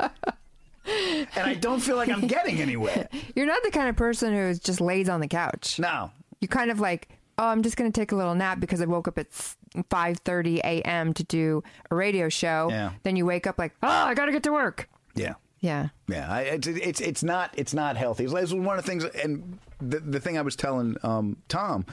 [0.86, 3.08] and I don't feel like I'm getting anywhere.
[3.36, 5.78] You're not the kind of person who just lays on the couch.
[5.78, 6.10] No.
[6.40, 7.08] You kind of like,
[7.38, 10.58] oh, I'm just going to take a little nap because I woke up at 5:30
[10.60, 11.12] a.m.
[11.14, 12.68] to do a radio show.
[12.70, 12.92] Yeah.
[13.02, 14.88] Then you wake up like, oh, I got to get to work.
[15.14, 15.34] Yeah.
[15.60, 15.88] Yeah.
[16.08, 18.24] Yeah, I, it's it's it's not it's not healthy.
[18.24, 21.84] It's it's one of the things, and the the thing I was telling um, Tom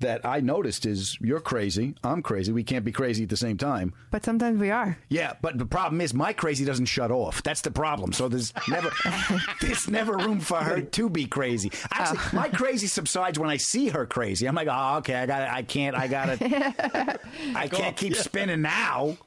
[0.00, 2.50] that I noticed is you're crazy, I'm crazy.
[2.50, 3.92] We can't be crazy at the same time.
[4.10, 4.98] But sometimes we are.
[5.10, 7.42] Yeah, but the problem is my crazy doesn't shut off.
[7.42, 8.12] That's the problem.
[8.14, 8.90] So there's never
[9.60, 11.70] there's never room for her to be crazy.
[11.92, 14.46] Actually, my crazy subsides when I see her crazy.
[14.46, 17.20] I'm like, oh, okay, I got I can't I got to
[17.54, 19.18] I can't keep spinning now.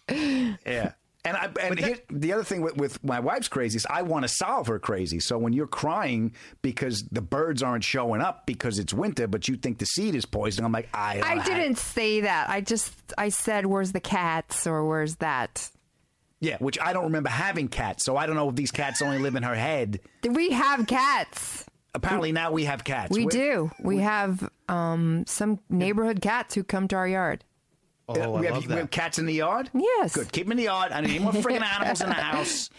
[0.08, 0.92] Yeah.
[1.24, 4.22] And I and here, the other thing with, with my wife's crazy is I want
[4.22, 5.18] to solve her crazy.
[5.18, 9.56] So when you're crying because the birds aren't showing up because it's winter, but you
[9.56, 12.48] think the seed is poison, I'm like, I I didn't say that.
[12.48, 15.68] I just I said, "Where's the cats?" or "Where's that?"
[16.38, 19.18] Yeah, which I don't remember having cats, so I don't know if these cats only
[19.18, 20.00] live in her head.
[20.28, 21.64] We have cats.
[21.92, 23.10] Apparently now we have cats.
[23.10, 23.70] We Where- do.
[23.82, 27.42] We have um, some neighborhood cats who come to our yard.
[28.08, 29.70] Oh, Uh, I we, have, love we have cats in the yard?
[29.74, 30.14] Yes.
[30.14, 30.30] Good.
[30.32, 30.92] Keep them in the yard.
[30.92, 32.70] I need any more freaking animals in the house.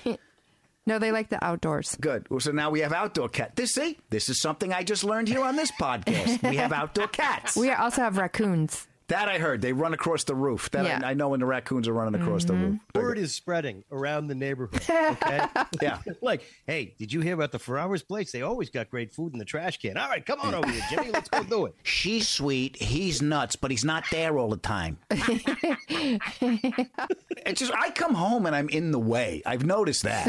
[0.85, 1.97] No, they like the outdoors.
[1.99, 2.29] Good.
[2.29, 3.57] Well, so now we have outdoor cat.
[3.57, 6.49] This see, this is something I just learned here on this podcast.
[6.49, 7.57] We have outdoor cats.
[7.57, 8.86] We also have raccoons.
[9.07, 9.61] That I heard.
[9.61, 10.69] They run across the roof.
[10.71, 11.01] That Yeah.
[11.03, 12.63] I, I know when the raccoons are running across the mm-hmm.
[12.63, 12.79] roof.
[12.93, 14.81] Word is spreading around the neighborhood.
[14.89, 15.45] Okay.
[15.81, 15.99] Yeah.
[16.21, 18.31] like, hey, did you hear about the Ferraris place?
[18.31, 19.97] They always got great food in the trash can.
[19.97, 21.11] All right, come on over here, Jimmy.
[21.11, 21.75] Let's go do it.
[21.83, 22.75] She's sweet.
[22.77, 24.97] He's nuts, but he's not there all the time.
[27.45, 29.43] it's just I come home and I'm in the way.
[29.45, 30.25] I've noticed that.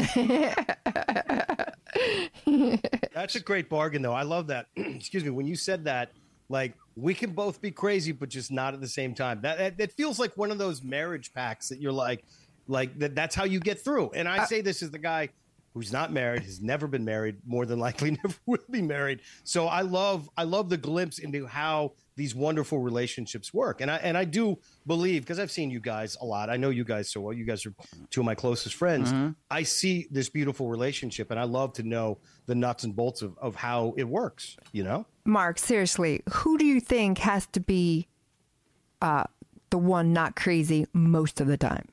[3.13, 4.13] That's a great bargain, though.
[4.13, 4.67] I love that.
[4.75, 5.29] Excuse me.
[5.29, 6.11] When you said that,
[6.49, 9.41] like, we can both be crazy, but just not at the same time.
[9.41, 12.23] That, that, that feels like one of those marriage packs that you're like,
[12.67, 14.11] like that, that's how you get through.
[14.13, 15.29] And I uh, say this as the guy
[15.73, 19.21] who's not married, has never been married, more than likely never will be married.
[19.43, 23.79] So I love, I love the glimpse into how these wonderful relationships work.
[23.79, 26.49] And I, and I do believe, because I've seen you guys a lot.
[26.49, 27.33] I know you guys so well.
[27.33, 27.73] You guys are
[28.09, 29.13] two of my closest friends.
[29.49, 33.37] I see this beautiful relationship and I love to know the nuts and bolts of,
[33.37, 35.05] of how it works, you know?
[35.23, 38.09] Mark, seriously, who do you think has to be
[39.01, 39.23] uh,
[39.69, 41.87] the one not crazy most of the time?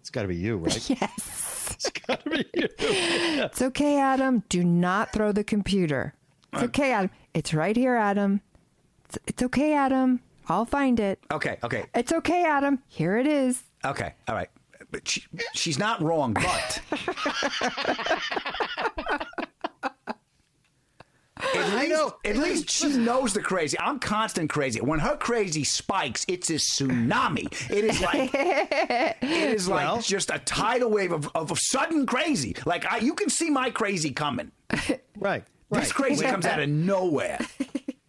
[0.00, 0.90] It's got to be you, right?
[1.00, 1.74] Yes.
[1.74, 2.68] it's got to be you.
[2.78, 4.44] It's okay, Adam.
[4.48, 6.14] Do not throw the computer.
[6.54, 7.10] It's okay, Adam.
[7.34, 8.40] It's right here, Adam.
[9.08, 10.20] It's, it's okay, Adam.
[10.48, 11.18] I'll find it.
[11.30, 12.82] Okay, okay, It's okay, Adam.
[12.88, 13.62] Here it is.
[13.84, 14.14] okay.
[14.26, 14.48] All right.
[14.90, 15.22] But she,
[15.54, 16.80] she's not wrong, but
[21.54, 23.78] At least, at least she knows the crazy.
[23.78, 24.80] I'm constant crazy.
[24.80, 27.46] When her crazy spikes, it's a tsunami.
[27.70, 32.06] It is like it is like Well- just a tidal wave of, of, of sudden
[32.06, 32.56] crazy.
[32.66, 34.50] Like I, you can see my crazy coming.
[35.16, 35.44] Right.
[35.70, 37.38] This crazy comes out of nowhere.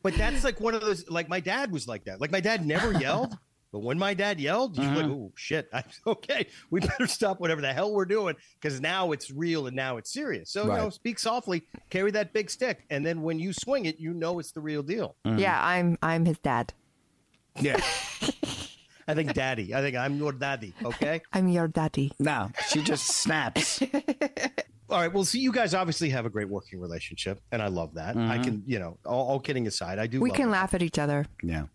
[0.01, 1.09] But that's like one of those.
[1.09, 2.21] Like my dad was like that.
[2.21, 3.37] Like my dad never yelled,
[3.71, 5.13] but when my dad yelled, you're like, uh-huh.
[5.13, 5.69] "Oh shit!
[5.73, 9.75] I, okay, we better stop whatever the hell we're doing because now it's real and
[9.75, 13.39] now it's serious." So you know, speak softly, carry that big stick, and then when
[13.39, 15.15] you swing it, you know it's the real deal.
[15.25, 15.39] Mm-hmm.
[15.39, 16.73] Yeah, I'm I'm his dad.
[17.59, 17.79] Yeah.
[19.07, 19.73] I think daddy.
[19.73, 20.73] I think I'm your daddy.
[20.85, 21.21] Okay.
[21.33, 22.11] I'm your daddy.
[22.19, 23.81] No, she just snaps.
[24.89, 25.13] All right.
[25.13, 28.15] Well, see, you guys obviously have a great working relationship, and I love that.
[28.15, 28.43] I mm-hmm.
[28.43, 30.19] can, you know, all, all kidding aside, I do.
[30.19, 30.51] We love can that.
[30.53, 31.25] laugh at each other.
[31.43, 31.65] Yeah.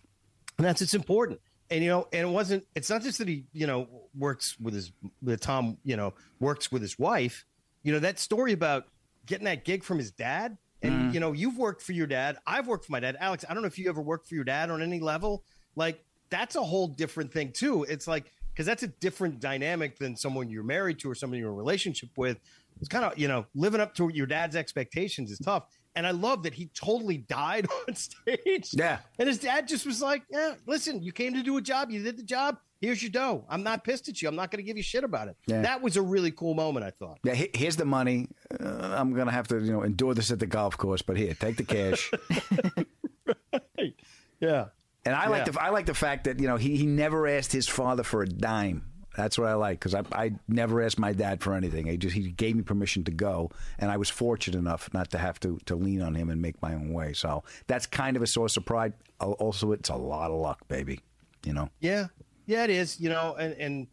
[0.59, 1.41] and that's it's important
[1.71, 4.75] and you know and it wasn't it's not just that he you know works with
[4.75, 4.93] his
[5.23, 7.45] that tom you know works with his wife
[7.83, 8.87] you know that story about
[9.27, 11.11] getting that gig from his dad and mm-hmm.
[11.11, 13.62] you know you've worked for your dad i've worked for my dad alex i don't
[13.62, 15.43] know if you ever worked for your dad on any level
[15.77, 20.15] like that's a whole different thing too it's like because that's a different dynamic than
[20.17, 22.39] someone you're married to or someone you're in a relationship with
[22.85, 25.64] it's kind of you know living up to your dad's expectations is tough
[25.97, 28.99] and i love that he totally died on stage Yeah.
[29.18, 31.91] and his dad just was like, "Yeah, listen, you came to do a job.
[31.91, 32.59] You did the job.
[32.80, 33.47] Here's your dough.
[33.49, 34.28] I'm not pissed at you.
[34.28, 35.62] I'm not going to give you shit about it." Yeah.
[35.62, 36.85] That was a really cool moment.
[36.85, 37.18] I thought.
[37.24, 38.28] Yeah, he- here's the money.
[38.61, 38.66] Uh,
[38.99, 41.57] I'm gonna have to, you know, endure this at the golf course, but here, take
[41.57, 42.11] the cash.
[43.78, 43.95] right.
[44.41, 44.66] Yeah.
[45.07, 45.53] And I like Yeah.
[45.53, 48.22] the I like the fact that you know he, he never asked his father for
[48.22, 48.85] a dime.
[49.15, 51.87] That's what I like because I, I never asked my dad for anything.
[51.87, 55.19] He just he gave me permission to go, and I was fortunate enough not to
[55.19, 57.12] have to to lean on him and make my own way.
[57.12, 58.95] So that's kind of a source of pride.
[59.21, 61.01] Also, it's a lot of luck, baby.
[61.45, 61.69] You know.
[61.81, 62.07] Yeah,
[62.47, 63.01] yeah, it is.
[63.01, 63.87] You know, and and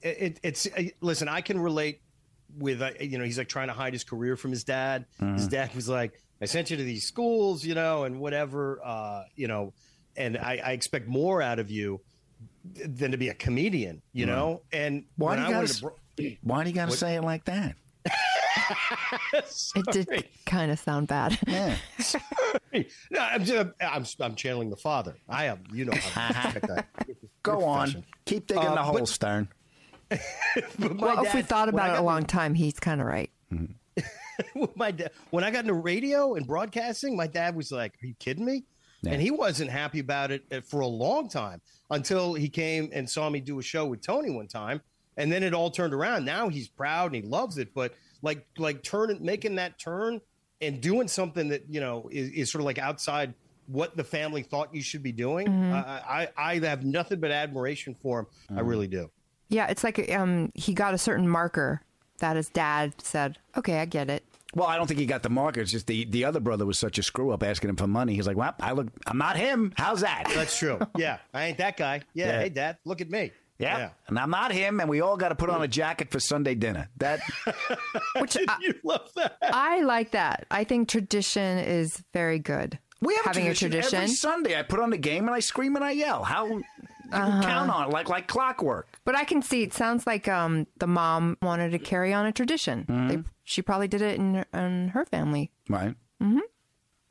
[0.00, 0.66] it, it's
[1.00, 1.28] listen.
[1.28, 2.00] I can relate
[2.56, 5.06] with uh, you know he's like trying to hide his career from his dad.
[5.20, 9.24] His dad was like, "I sent you to these schools, you know, and whatever, uh,
[9.34, 9.72] you know,
[10.16, 12.00] and I, I expect more out of you
[12.64, 16.70] than to be a comedian, you know." And Why do you gotta, bro- Why do
[16.70, 17.76] you got to What- say it like that?
[19.76, 21.38] It did kind of sound bad.
[21.46, 21.76] Yeah.
[23.10, 25.16] no, I'm, just, I'm I'm channeling the father.
[25.28, 25.92] I am, you know.
[26.16, 26.60] I'm,
[27.42, 28.04] Go on.
[28.24, 29.48] Keep digging Uh, the hole, but- Stern.
[30.08, 30.20] But
[30.78, 33.06] my Well, if we thought about it got a into- long time, he's kind of
[33.06, 33.30] right.
[34.76, 38.14] my dad, when I got into radio and broadcasting, my dad was like, "Are you
[38.18, 38.64] kidding me?"
[39.04, 39.12] Yeah.
[39.12, 43.08] And he wasn't happy about it uh, for a long time until he came and
[43.08, 44.80] saw me do a show with Tony one time,
[45.16, 46.24] and then it all turned around.
[46.24, 47.74] Now he's proud and he loves it.
[47.74, 50.20] But like like turning making that turn
[50.60, 53.34] and doing something that you know is, is sort of like outside
[53.66, 55.48] what the family thought you should be doing.
[55.72, 58.26] I, I I have nothing but admiration for him.
[58.56, 59.10] I really do.
[59.48, 61.82] Yeah, it's like um, he got a certain marker
[62.18, 64.24] that his dad said, "Okay, I get it."
[64.54, 65.60] Well, I don't think he got the marker.
[65.60, 68.14] It's just the, the other brother was such a screw up asking him for money.
[68.14, 69.72] He's like, well, I look, I'm not him.
[69.76, 70.30] How's that?
[70.34, 70.78] That's true.
[70.96, 72.02] Yeah, I ain't that guy.
[72.14, 72.40] Yeah, Yeah.
[72.40, 73.32] hey dad, look at me.
[73.58, 73.78] Yeah.
[73.78, 73.90] Yeah.
[74.08, 76.54] And I'm not him, and we all got to put on a jacket for Sunday
[76.56, 76.88] dinner.
[76.98, 77.20] That
[78.18, 79.36] Which I, you love that.
[79.42, 80.46] I like that.
[80.50, 82.78] I think tradition is very good.
[83.00, 84.58] we have having a tradition, every Sunday.
[84.58, 86.24] I put on the game and I scream and I yell.
[86.24, 86.62] How You
[87.12, 88.88] can count on it like like clockwork.
[89.04, 92.32] But I can see it sounds like um, the mom wanted to carry on a
[92.32, 92.86] tradition.
[92.88, 93.08] Mm-hmm.
[93.08, 95.52] They, she probably did it in, in her family.
[95.68, 95.94] Right.
[96.22, 96.40] Mm-hmm.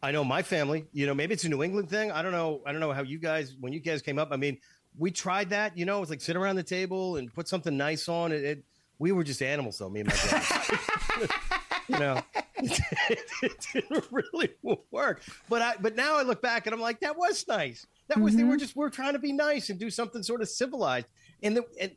[0.02, 0.86] I know my family.
[0.92, 2.12] You know, maybe it's a New England thing.
[2.12, 2.62] I don't know.
[2.66, 4.30] I don't know how you guys when you guys came up.
[4.32, 4.58] I mean,
[4.98, 5.78] we tried that.
[5.78, 8.32] You know, it's like sit around the table and put something nice on.
[8.34, 8.44] It.
[8.44, 8.64] it
[9.00, 9.90] we were just animals, though.
[9.90, 11.30] Me and my brothers.
[11.88, 12.22] you know,
[12.58, 14.50] it, didn't really
[14.92, 15.22] work.
[15.48, 15.76] But I.
[15.80, 17.88] But now I look back and I'm like, that was nice.
[18.10, 20.50] That was they were just we're trying to be nice and do something sort of
[20.50, 21.08] civilized.
[21.42, 21.96] And the, and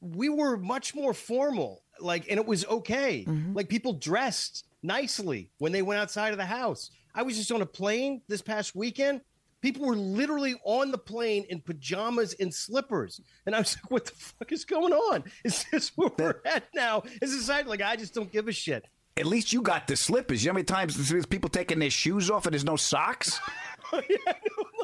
[0.00, 1.82] we were much more formal.
[2.00, 3.24] Like, and it was okay.
[3.26, 3.54] Mm-hmm.
[3.54, 6.90] Like people dressed nicely when they went outside of the house.
[7.14, 9.20] I was just on a plane this past weekend.
[9.62, 13.20] People were literally on the plane in pajamas and slippers.
[13.46, 15.24] And I was like, what the fuck is going on?
[15.44, 17.02] Is this where we're at now?
[17.22, 18.84] Is society like, I just don't give a shit.
[19.16, 20.44] At least you got the slippers.
[20.44, 23.40] You know how many times there's people taking their shoes off and there's no socks?
[23.92, 24.75] Oh, I'm s-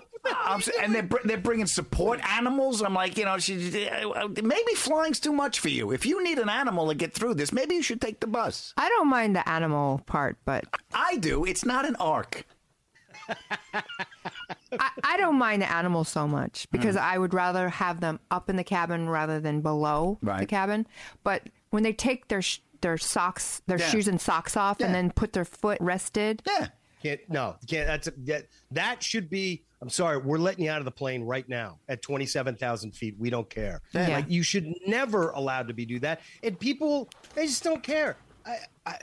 [0.81, 2.81] and they're they're bringing support animals.
[2.83, 3.57] I'm like, you know, she,
[4.43, 5.91] maybe flying's too much for you.
[5.93, 8.73] If you need an animal to get through this, maybe you should take the bus.
[8.77, 10.64] I don't mind the animal part, but
[10.95, 11.45] I do.
[11.45, 12.45] It's not an arc.
[13.29, 17.01] I, I don't mind the animals so much because Mm.
[17.03, 20.87] I would rather have them up in the cabin rather than below the cabin.
[21.25, 23.89] But when they take their sh- their socks, their Yeah.
[23.91, 26.68] shoes and socks off, and then put their foot rested, yeah,
[27.03, 27.86] Can't no, can't.
[27.86, 28.46] That's a, that.
[28.70, 29.64] That should be.
[29.80, 33.16] I'm sorry, we're letting you out of the plane right now at 27,000 feet.
[33.18, 33.80] We don't care.
[33.92, 34.09] Yeah.
[34.09, 36.20] Like you should never allowed to be do that.
[36.44, 38.16] And people, they just don't care.
[38.46, 38.98] I, I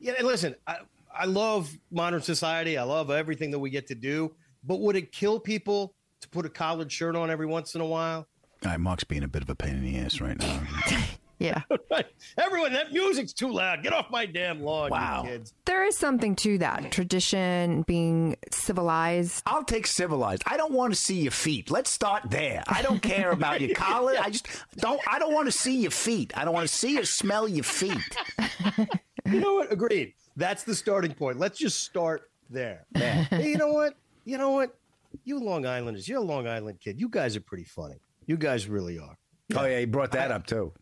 [0.00, 0.14] yeah.
[0.18, 0.78] and Listen, I,
[1.14, 2.76] I love modern society.
[2.76, 4.34] I love everything that we get to do.
[4.64, 7.86] But would it kill people to put a collared shirt on every once in a
[7.86, 8.26] while?
[8.64, 10.62] All right, Mark's being a bit of a pain in the ass right now.
[11.38, 11.62] yeah.
[12.38, 13.82] Everyone, that music's too loud.
[13.82, 15.22] Get off my damn lawn, Wow.
[15.24, 15.54] you kids.
[15.64, 19.42] there is something to that tradition being civilized.
[19.46, 20.42] I'll take civilized.
[20.46, 21.70] I don't want to see your feet.
[21.70, 22.62] Let's start there.
[22.66, 24.14] I don't care about your collar.
[24.20, 25.00] I just don't.
[25.08, 26.32] I don't want to see your feet.
[26.36, 27.98] I don't want to see or smell your feet.
[29.26, 29.72] You know what?
[29.72, 30.12] Agreed.
[30.36, 31.38] That's the starting point.
[31.38, 32.84] Let's just start there.
[32.94, 33.94] Hey, you know what?
[34.26, 34.76] You know what?
[35.24, 37.00] You Long Islanders, you're a Long Island kid.
[37.00, 37.94] You guys are pretty funny.
[38.26, 39.16] You guys really are.
[39.56, 40.72] Oh yeah, he brought that up too.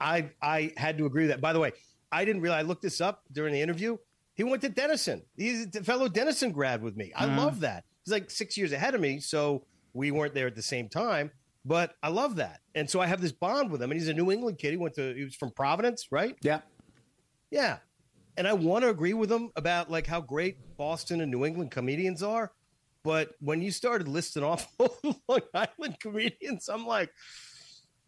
[0.00, 1.40] I I had to agree with that.
[1.40, 1.72] By the way,
[2.12, 3.96] I didn't realize I looked this up during the interview.
[4.34, 5.22] He went to Denison.
[5.36, 7.12] He's a fellow Denison grad with me.
[7.16, 7.36] I Mhm.
[7.38, 7.84] love that.
[8.04, 11.30] He's like six years ahead of me, so we weren't there at the same time.
[11.64, 13.90] But I love that, and so I have this bond with him.
[13.90, 14.70] And he's a New England kid.
[14.70, 16.36] He went to he was from Providence, right?
[16.42, 16.60] Yeah.
[17.50, 17.78] Yeah.
[18.36, 21.70] And I want to agree with him about like how great Boston and New England
[21.70, 22.52] comedians are.
[23.02, 27.10] But when you started listing off all the Long Island comedians, I'm like,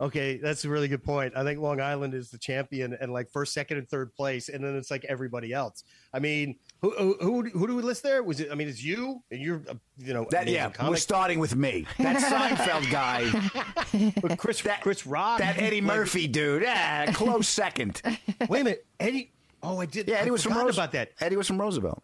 [0.00, 1.34] okay, that's a really good point.
[1.36, 4.48] I think Long Island is the champion and like first, second, and third place.
[4.48, 5.84] And then it's like everybody else.
[6.12, 6.90] I mean, who
[7.20, 8.22] who, who, do we list there?
[8.22, 11.38] Was it, I mean, it's you and you're, uh, you know, That yeah, we're starting
[11.40, 11.86] with me.
[11.98, 16.62] That Seinfeld guy, But Chris, Chris Rock, that Eddie like- Murphy dude.
[16.62, 18.00] Yeah, close second.
[18.48, 18.86] Wait a minute.
[19.00, 19.32] Eddie.
[19.62, 20.06] Oh, I did.
[20.06, 21.10] Yeah, Eddie I was from Rose- about that.
[21.20, 22.02] Eddie was from Roosevelt.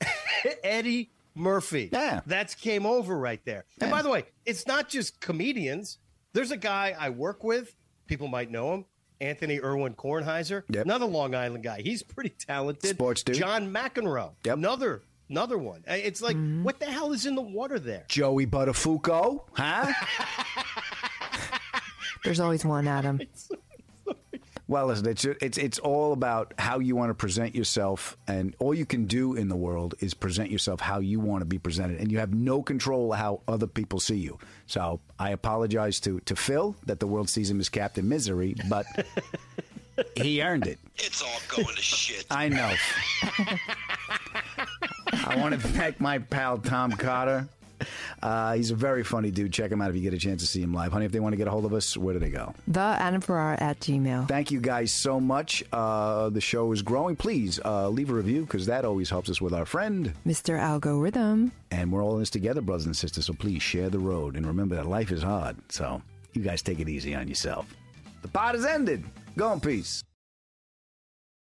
[0.62, 1.90] Eddie Murphy.
[1.92, 2.20] Yeah.
[2.26, 3.64] That's came over right there.
[3.80, 5.98] And by the way, it's not just comedians.
[6.34, 7.74] There's a guy I work with.
[8.06, 8.84] People might know him.
[9.20, 10.64] Anthony Irwin Kornheiser.
[10.68, 10.84] Yep.
[10.84, 11.80] Another Long Island guy.
[11.80, 12.90] He's pretty talented.
[12.90, 13.36] Sports dude.
[13.36, 14.32] John McEnroe.
[14.44, 14.56] Yep.
[14.58, 15.84] Another another one.
[15.86, 16.64] It's like, mm-hmm.
[16.64, 18.04] what the hell is in the water there?
[18.08, 19.92] Joey Buttafuoco, huh?
[22.24, 23.20] There's always one, Adam.
[24.66, 28.72] Well, listen, it's it's it's all about how you want to present yourself, and all
[28.72, 32.00] you can do in the world is present yourself how you want to be presented,
[32.00, 34.38] and you have no control how other people see you.
[34.66, 38.86] So I apologize to to Phil that the world sees him as Captain Misery, but
[40.16, 40.78] he earned it.
[40.96, 42.24] It's all going to shit.
[42.30, 42.72] I know.
[45.26, 47.48] I want to thank my pal Tom Cotter.
[48.22, 49.52] Uh, he's a very funny dude.
[49.52, 50.92] Check him out if you get a chance to see him live.
[50.92, 52.54] Honey, if they want to get a hold of us, where do they go?
[52.68, 54.28] The Adam Ferrara at Gmail.
[54.28, 55.62] Thank you guys so much.
[55.72, 57.16] Uh, the show is growing.
[57.16, 60.12] Please uh, leave a review because that always helps us with our friend.
[60.26, 60.58] Mr.
[60.58, 61.52] Algorithm.
[61.70, 63.26] And we're all in this together, brothers and sisters.
[63.26, 64.36] So please share the road.
[64.36, 65.56] And remember that life is hard.
[65.70, 67.66] So you guys take it easy on yourself.
[68.22, 69.04] The pod has ended.
[69.36, 70.02] Go in peace.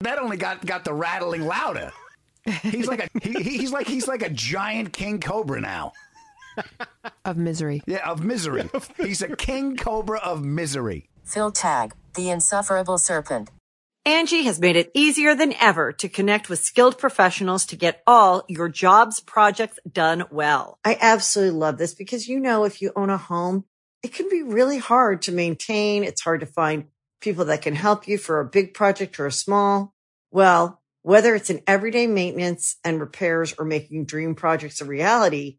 [0.00, 1.92] That only got, got the rattling louder.
[2.62, 5.92] He's like a he, he's like he's like a giant king cobra now.
[7.24, 7.82] Of misery.
[7.86, 8.70] Yeah, of misery.
[8.96, 11.08] He's a king cobra of misery.
[11.24, 13.50] Phil Tag, the insufferable serpent.
[14.06, 18.44] Angi has made it easier than ever to connect with skilled professionals to get all
[18.46, 20.78] your jobs projects done well.
[20.84, 23.64] I absolutely love this because, you know, if you own a home,
[24.04, 26.04] it can be really hard to maintain.
[26.04, 26.84] It's hard to find
[27.20, 29.92] people that can help you for a big project or a small.
[30.30, 35.58] Well, whether it's in everyday maintenance and repairs or making dream projects a reality,